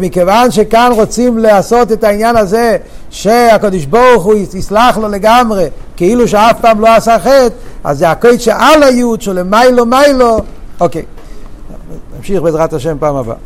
מכיוון 0.00 0.50
שכאן 0.50 0.90
רוצים 0.94 1.38
לעשות 1.38 1.92
את 1.92 2.04
העניין 2.04 2.36
הזה 2.36 2.76
שהקדוש 3.10 3.84
ברוך 3.84 4.24
הוא 4.24 4.34
יסלח 4.34 4.98
לו 4.98 5.08
לגמרי 5.08 5.68
כאילו 5.96 6.28
שאף 6.28 6.60
פעם 6.60 6.80
לא 6.80 6.88
עשה 6.88 7.18
חטא 7.18 7.54
אז 7.84 7.98
זה 7.98 8.10
הקוד 8.10 8.40
שעל 8.40 8.82
היוד 8.82 9.22
שלמיילו 9.22 9.86
מיילו 9.86 10.38
אוקיי 10.80 11.02
נמשיך 12.16 12.42
בעזרת 12.42 12.72
השם 12.72 12.96
פעם 13.00 13.16
הבאה 13.16 13.36